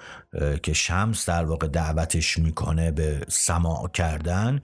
[0.62, 4.62] که شمس در واقع دعوتش می‌کنه به سماع کردن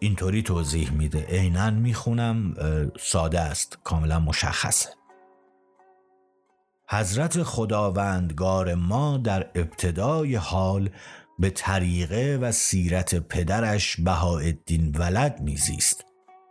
[0.00, 1.26] اینطوری توضیح میده.
[1.28, 2.54] عینا می‌خونم
[3.00, 4.88] ساده است کاملا مشخصه.
[6.90, 10.90] حضرت خداوندگار ما در ابتدای حال
[11.38, 16.04] به طریقه و سیرت پدرش بهاءالدین ولد میزیست.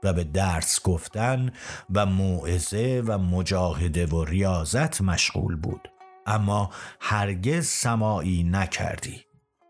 [0.05, 1.51] و به درس گفتن
[1.93, 5.89] و موعظه و مجاهده و ریاضت مشغول بود.
[6.25, 9.25] اما هرگز سماعی نکردی.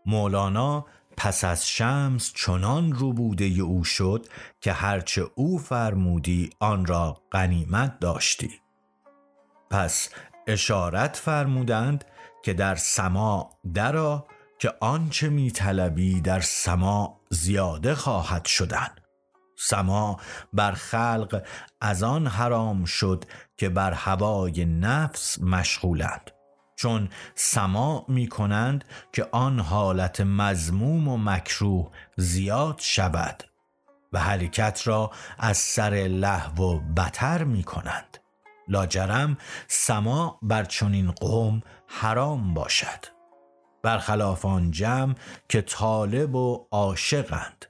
[0.06, 4.26] مولانا پس از شمس چنان روبوده او شد
[4.60, 8.50] که هرچه او فرمودی آن را غنیمت داشتی.
[9.70, 10.08] پس
[10.46, 12.04] اشارت فرمودند
[12.44, 14.26] که در سما درا
[14.58, 18.88] که آنچه می طلبی در سما زیاده خواهد شدن.
[19.56, 20.20] سما
[20.52, 21.42] بر خلق
[21.80, 23.24] از آن حرام شد
[23.56, 26.30] که بر هوای نفس مشغولند.
[26.76, 33.44] چون سما می کنند که آن حالت مزموم و مکروه زیاد شود
[34.12, 38.18] و حرکت را از سر لحو و بتر می کنند.
[38.68, 39.36] لاجرم
[39.68, 43.16] سما بر چنین قوم حرام باشد.
[43.82, 45.14] برخلاف آن جمع
[45.48, 47.66] که طالب و عاشقند.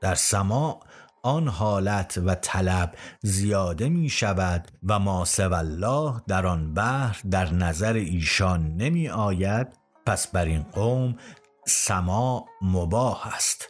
[0.00, 0.80] در سما
[1.26, 7.92] آن حالت و طلب زیاده می شود و ما الله در آن بحر در نظر
[7.92, 9.66] ایشان نمی آید
[10.06, 11.16] پس بر این قوم
[11.66, 13.68] سما مباح است.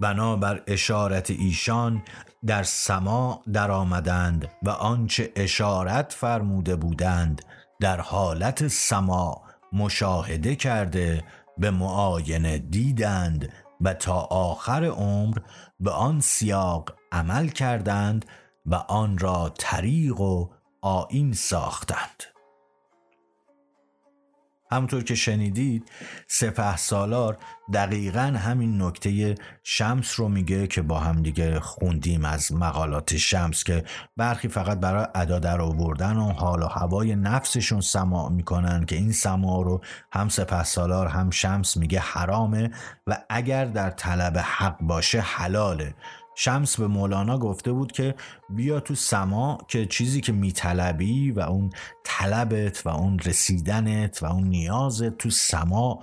[0.00, 2.02] بنابر اشارت ایشان
[2.46, 7.42] در سما در آمدند و آنچه اشارت فرموده بودند
[7.80, 11.24] در حالت سما مشاهده کرده
[11.58, 13.52] به معاینه دیدند
[13.82, 15.38] و تا آخر عمر
[15.82, 18.26] به آن سیاق عمل کردند
[18.66, 20.48] و آن را طریق و
[20.82, 22.31] آیین ساختند.
[24.72, 25.90] همونطور که شنیدید
[26.26, 27.38] سپه سالار
[27.72, 33.84] دقیقا همین نکته شمس رو میگه که با هم دیگه خوندیم از مقالات شمس که
[34.16, 39.12] برخی فقط برای ادا در آوردن و حال و هوای نفسشون سماع می‌کنن که این
[39.12, 39.80] سماع رو
[40.12, 42.70] هم سپه سالار هم شمس میگه حرامه
[43.06, 45.94] و اگر در طلب حق باشه حلاله.
[46.34, 48.14] شمس به مولانا گفته بود که
[48.50, 51.70] بیا تو سما که چیزی که میطلبی و اون
[52.04, 56.02] طلبت و اون رسیدنت و اون نیازت تو سما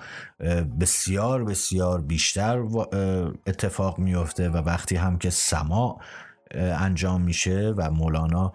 [0.79, 2.59] بسیار بسیار بیشتر
[3.47, 5.99] اتفاق میفته و وقتی هم که سما
[6.55, 8.53] انجام میشه و مولانا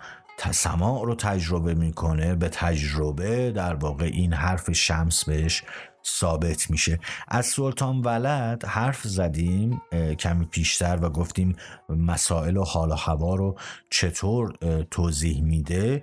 [0.53, 5.65] سماع رو تجربه می‌کنه به تجربه در واقع این حرف شمس بهش
[6.07, 6.99] ثابت میشه.
[7.29, 9.83] از سلطان ولد حرف زدیم
[10.19, 11.57] کمی پیشتر و گفتیم
[11.89, 13.59] مسائل و حال و هوا رو
[13.91, 14.55] چطور
[14.91, 16.03] توضیح میده.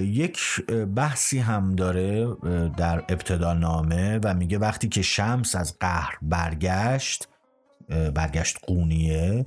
[0.00, 0.66] یک
[0.96, 2.34] بحثی هم داره
[2.76, 7.28] در ابتدا نامه و میگه وقتی که شمس از قهر برگشت
[8.14, 9.46] برگشت قونیه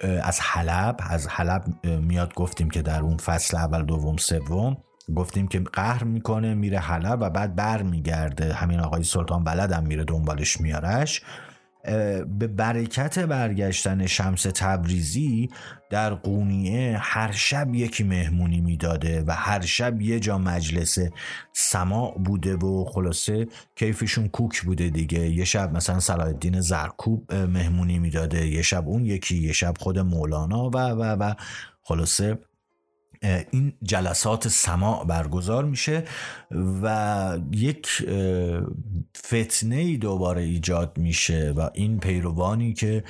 [0.00, 4.76] از حلب از حلب میاد گفتیم که در اون فصل اول دوم سوم
[5.16, 10.04] گفتیم که قهر می‌کنه میره حلب و بعد بر میگرده همین آقای سلطان بلدم میره
[10.04, 11.22] دنبالش میارش.
[12.38, 15.48] به برکت برگشتن شمس تبریزی
[15.90, 20.98] در قونیه هر شب یکی مهمونی می‌داده و هر شب یه جا مجلس
[21.52, 23.46] سماع بوده و خلاصه
[23.76, 25.30] کیفشون کوک بوده دیگه.
[25.30, 29.98] یه شب مثلا صلاح الدین زرکوب مهمونی می‌داده یه شب اون یکی یه شب خود
[29.98, 31.34] مولانا و و و
[31.82, 32.38] خلاصه
[33.22, 36.04] این جلسات سماع برگزار میشه
[36.82, 37.88] و یک
[39.26, 43.04] فتنه دوباره ایجاد میشه و این پیروانی که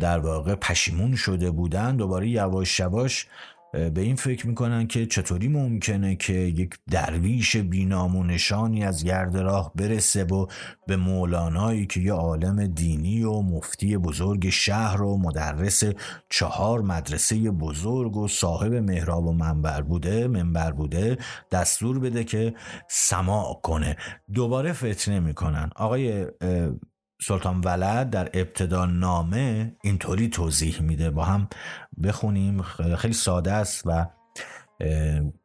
[0.00, 3.26] در واقع پشیمون شده بودن دوباره یواش یواش
[3.74, 9.36] به این فکر می‌کنن که چطوری ممکنه که یک درویش بینام و نشانی از گرد
[9.36, 10.46] راه برسه و
[10.86, 15.84] به مولانایی که یه عالم دینی و مفتی بزرگ شهر و مدرس
[16.30, 21.18] چهار مدرسه بزرگ و صاحب محراب و منبر بوده منبر بوده
[21.50, 22.54] دستور بده که
[22.88, 23.96] سماع کنه.
[24.34, 26.26] دوباره فتنه می‌کنن آقای
[27.26, 31.10] سلطان ولد در ابتدا نامه اینطوری توضیح میده.
[31.10, 31.48] با هم
[32.02, 32.62] بخونیم.
[32.96, 34.06] خیلی ساده است و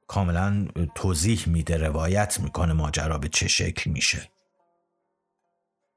[0.08, 4.30] کاملا توضیح میده روایت می‌کنه ماجرا به چه شکل میشه.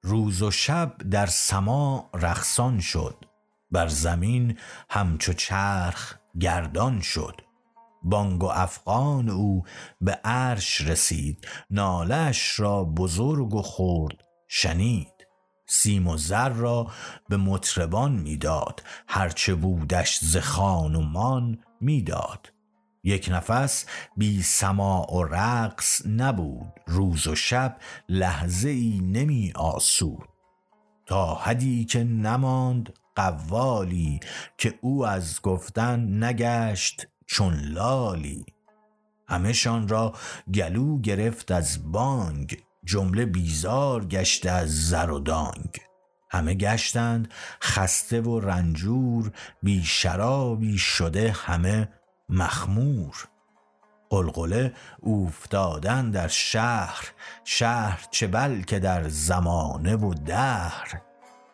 [0.03, 3.24] روز و شب در سما رخصان شد.
[3.70, 4.59] بر زمین
[4.91, 7.41] همچو چرخ گردان شد.
[8.03, 9.64] بانگ و افغان او
[10.01, 11.49] به عرش رسید.
[11.70, 14.16] نالش را بزرگ و خورد
[14.49, 15.12] شنید.
[15.73, 16.87] سیم و زر را
[17.29, 18.83] به مطربان می‌داد.
[19.09, 22.53] هرچه بودش ز خانومان می‌داد.
[23.05, 26.73] یک نفس بی سماع و رقص نبود.
[26.87, 27.77] روز و شب
[28.09, 30.29] لحظه ای نمی آسود.
[31.07, 34.20] تا حدی که نماند قوالی
[34.59, 38.45] که او از گفتن نگشت چون لالی.
[39.29, 40.12] همهشان را
[40.55, 42.62] گلو گرفت از بانگ.
[42.85, 45.80] جمله بیزار گشته از زر و دانگ.
[46.30, 51.89] همه گشتند خسته و رنجور بی شرابی شده همه
[52.28, 53.28] مخمور.
[54.11, 57.12] قلقله اوفتادن در شهر
[57.45, 61.01] شهر چه بلکه در زمانه و دهر.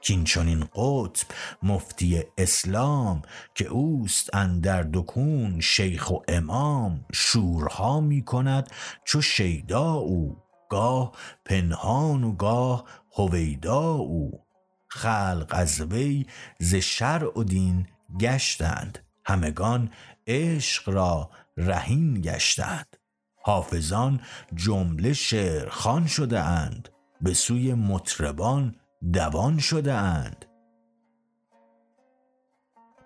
[0.01, 1.27] کین چنین قطب
[1.63, 3.23] مفتی اسلام
[3.55, 8.71] که اوست اندر دکون شیخ و امام شورها می کند
[9.05, 10.37] چو شیدا او
[10.69, 11.13] گاه
[11.45, 14.41] پنهان و گاه هویدا او.
[14.89, 16.27] خلق از وی
[16.59, 17.87] ز شرع و دین
[18.21, 18.99] گشتند.
[19.25, 19.91] همگان
[20.27, 22.97] عشق را رهین گشتند.
[23.43, 24.21] حافظان
[24.55, 26.89] جمله شعرخان شده اند.
[27.21, 28.75] به سوی مطربان
[29.13, 30.45] دوان شده اند.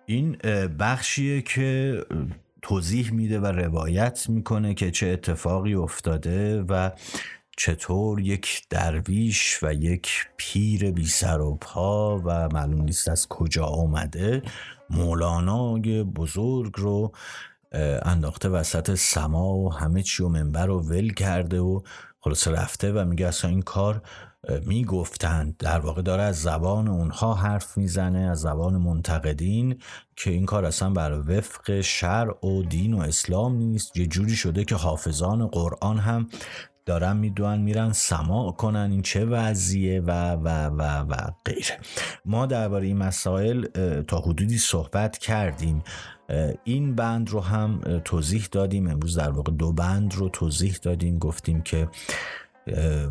[0.06, 0.36] این
[0.78, 2.04] بخشیه که
[2.62, 6.90] توضیح میده و روایت می‌کنه که چه اتفاقی افتاده و
[7.56, 13.64] چطور یک درویش و یک پیر بی سر و پا و معلوم نیست از کجا
[13.64, 14.42] آمده
[14.90, 17.12] مولانای بزرگ رو
[18.02, 21.80] انداخته وسط سما و همه چی و منبر رو ول کرده و
[22.20, 24.02] خلاص رفته و میگه اصلا این کار
[24.66, 29.78] می‌گفتند در واقع داره از زبان اونها حرف می‌زنه از زبان منتقدین
[30.16, 33.96] که این کار اصلا بر وفق شرع و دین و اسلام نیست.
[33.96, 36.28] یه جوری شده که حافظان قرآن هم
[36.86, 41.78] دارن می‌دونن میرن سماع کنن این چه وضعیه و و و و غیره.
[42.24, 43.66] ما درباره این مسائل
[44.02, 45.82] تا حدودی صحبت کردیم.
[46.64, 48.88] این بند رو هم توضیح دادیم.
[48.90, 51.18] امروز در واقع دو بند رو توضیح دادیم.
[51.18, 51.88] گفتیم که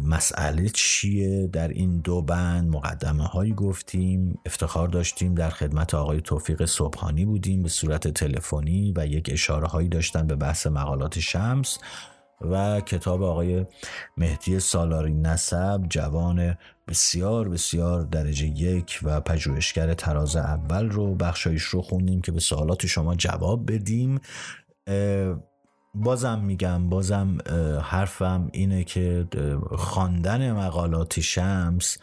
[0.03, 6.65] مسئله چیه؟ در این دو بند مقدمه هایی گفتیم افتخار داشتیم در خدمت آقای توفیق
[6.65, 11.77] صبحانی بودیم به صورت تلفنی و یک اشاره هایی داشتن به بحث مقالات شمس.
[12.41, 13.65] و کتاب آقای
[14.18, 16.57] مهدی سالاری نسب جوان
[16.88, 22.85] بسیار بسیار درجه یک و پژوهشگر تراز اول رو بخشایش رو خوندیم که به سوالات
[22.85, 24.19] شما جواب بدیم.
[25.95, 27.38] بازم میگم بازم
[27.84, 29.27] حرفم اینه که
[29.72, 31.97] خواندن مقالات شمس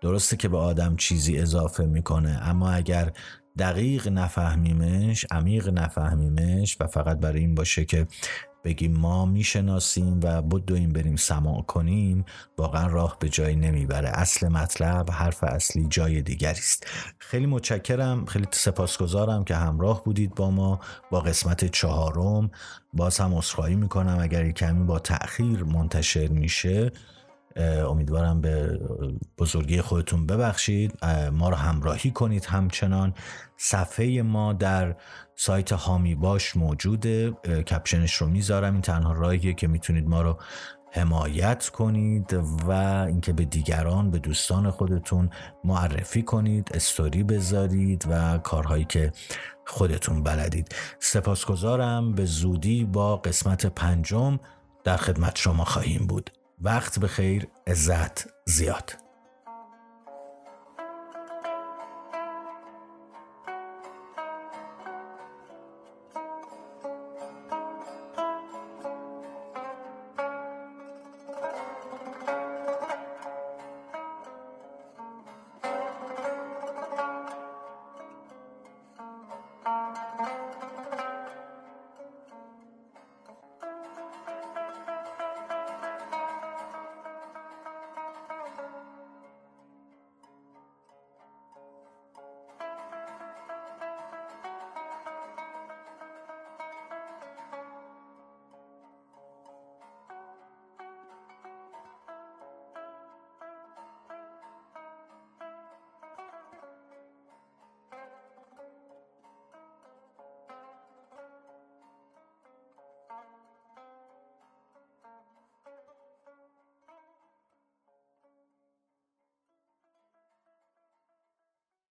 [0.00, 3.12] درسته که به آدم چیزی اضافه می‌کنه اما اگر
[3.58, 8.06] دقیق نفهمیمش عمیق نفهمیمش و فقط برای این باشه که
[8.64, 12.24] بگیم ما می‌شناسیم و بدویم بریم سماع کنیم
[12.58, 14.08] واقعا راه به جایی نمی‌بره.
[14.08, 16.86] اصل مطلب حرف اصلی جای دیگری است.
[17.18, 20.80] خیلی متشکرم خیلی سپاسگزارم که همراه بودید با ما
[21.10, 22.50] با قسمت چهارم.
[22.92, 26.92] باز هم اصخایی می‌کنم اگر کمی با تأخیر منتشر میشه.
[27.88, 28.80] امیدوارم به
[29.38, 31.04] بزرگی خودتون ببخشید.
[31.32, 33.14] ما رو همراهی کنید همچنان.
[33.56, 34.96] صفحه ما در
[35.36, 37.30] سایت هامی باش موجوده.
[37.70, 38.72] کپشنش رو می‌ذارم.
[38.72, 40.38] این تنها راهیه که می‌تونید ما رو
[40.92, 42.32] حمایت کنید
[42.66, 42.70] و
[43.08, 45.30] اینکه به دیگران به دوستان خودتون
[45.64, 49.12] معرفی کنید استوری بذارید و کارهایی که
[49.66, 50.74] خودتون بلدید.
[50.98, 52.12] سپاسگزارم.
[52.12, 54.38] به زودی با قسمت پنجم
[54.84, 56.30] در خدمت شما خواهیم بود.
[56.60, 59.03] وقت به خیر عزت زیاد.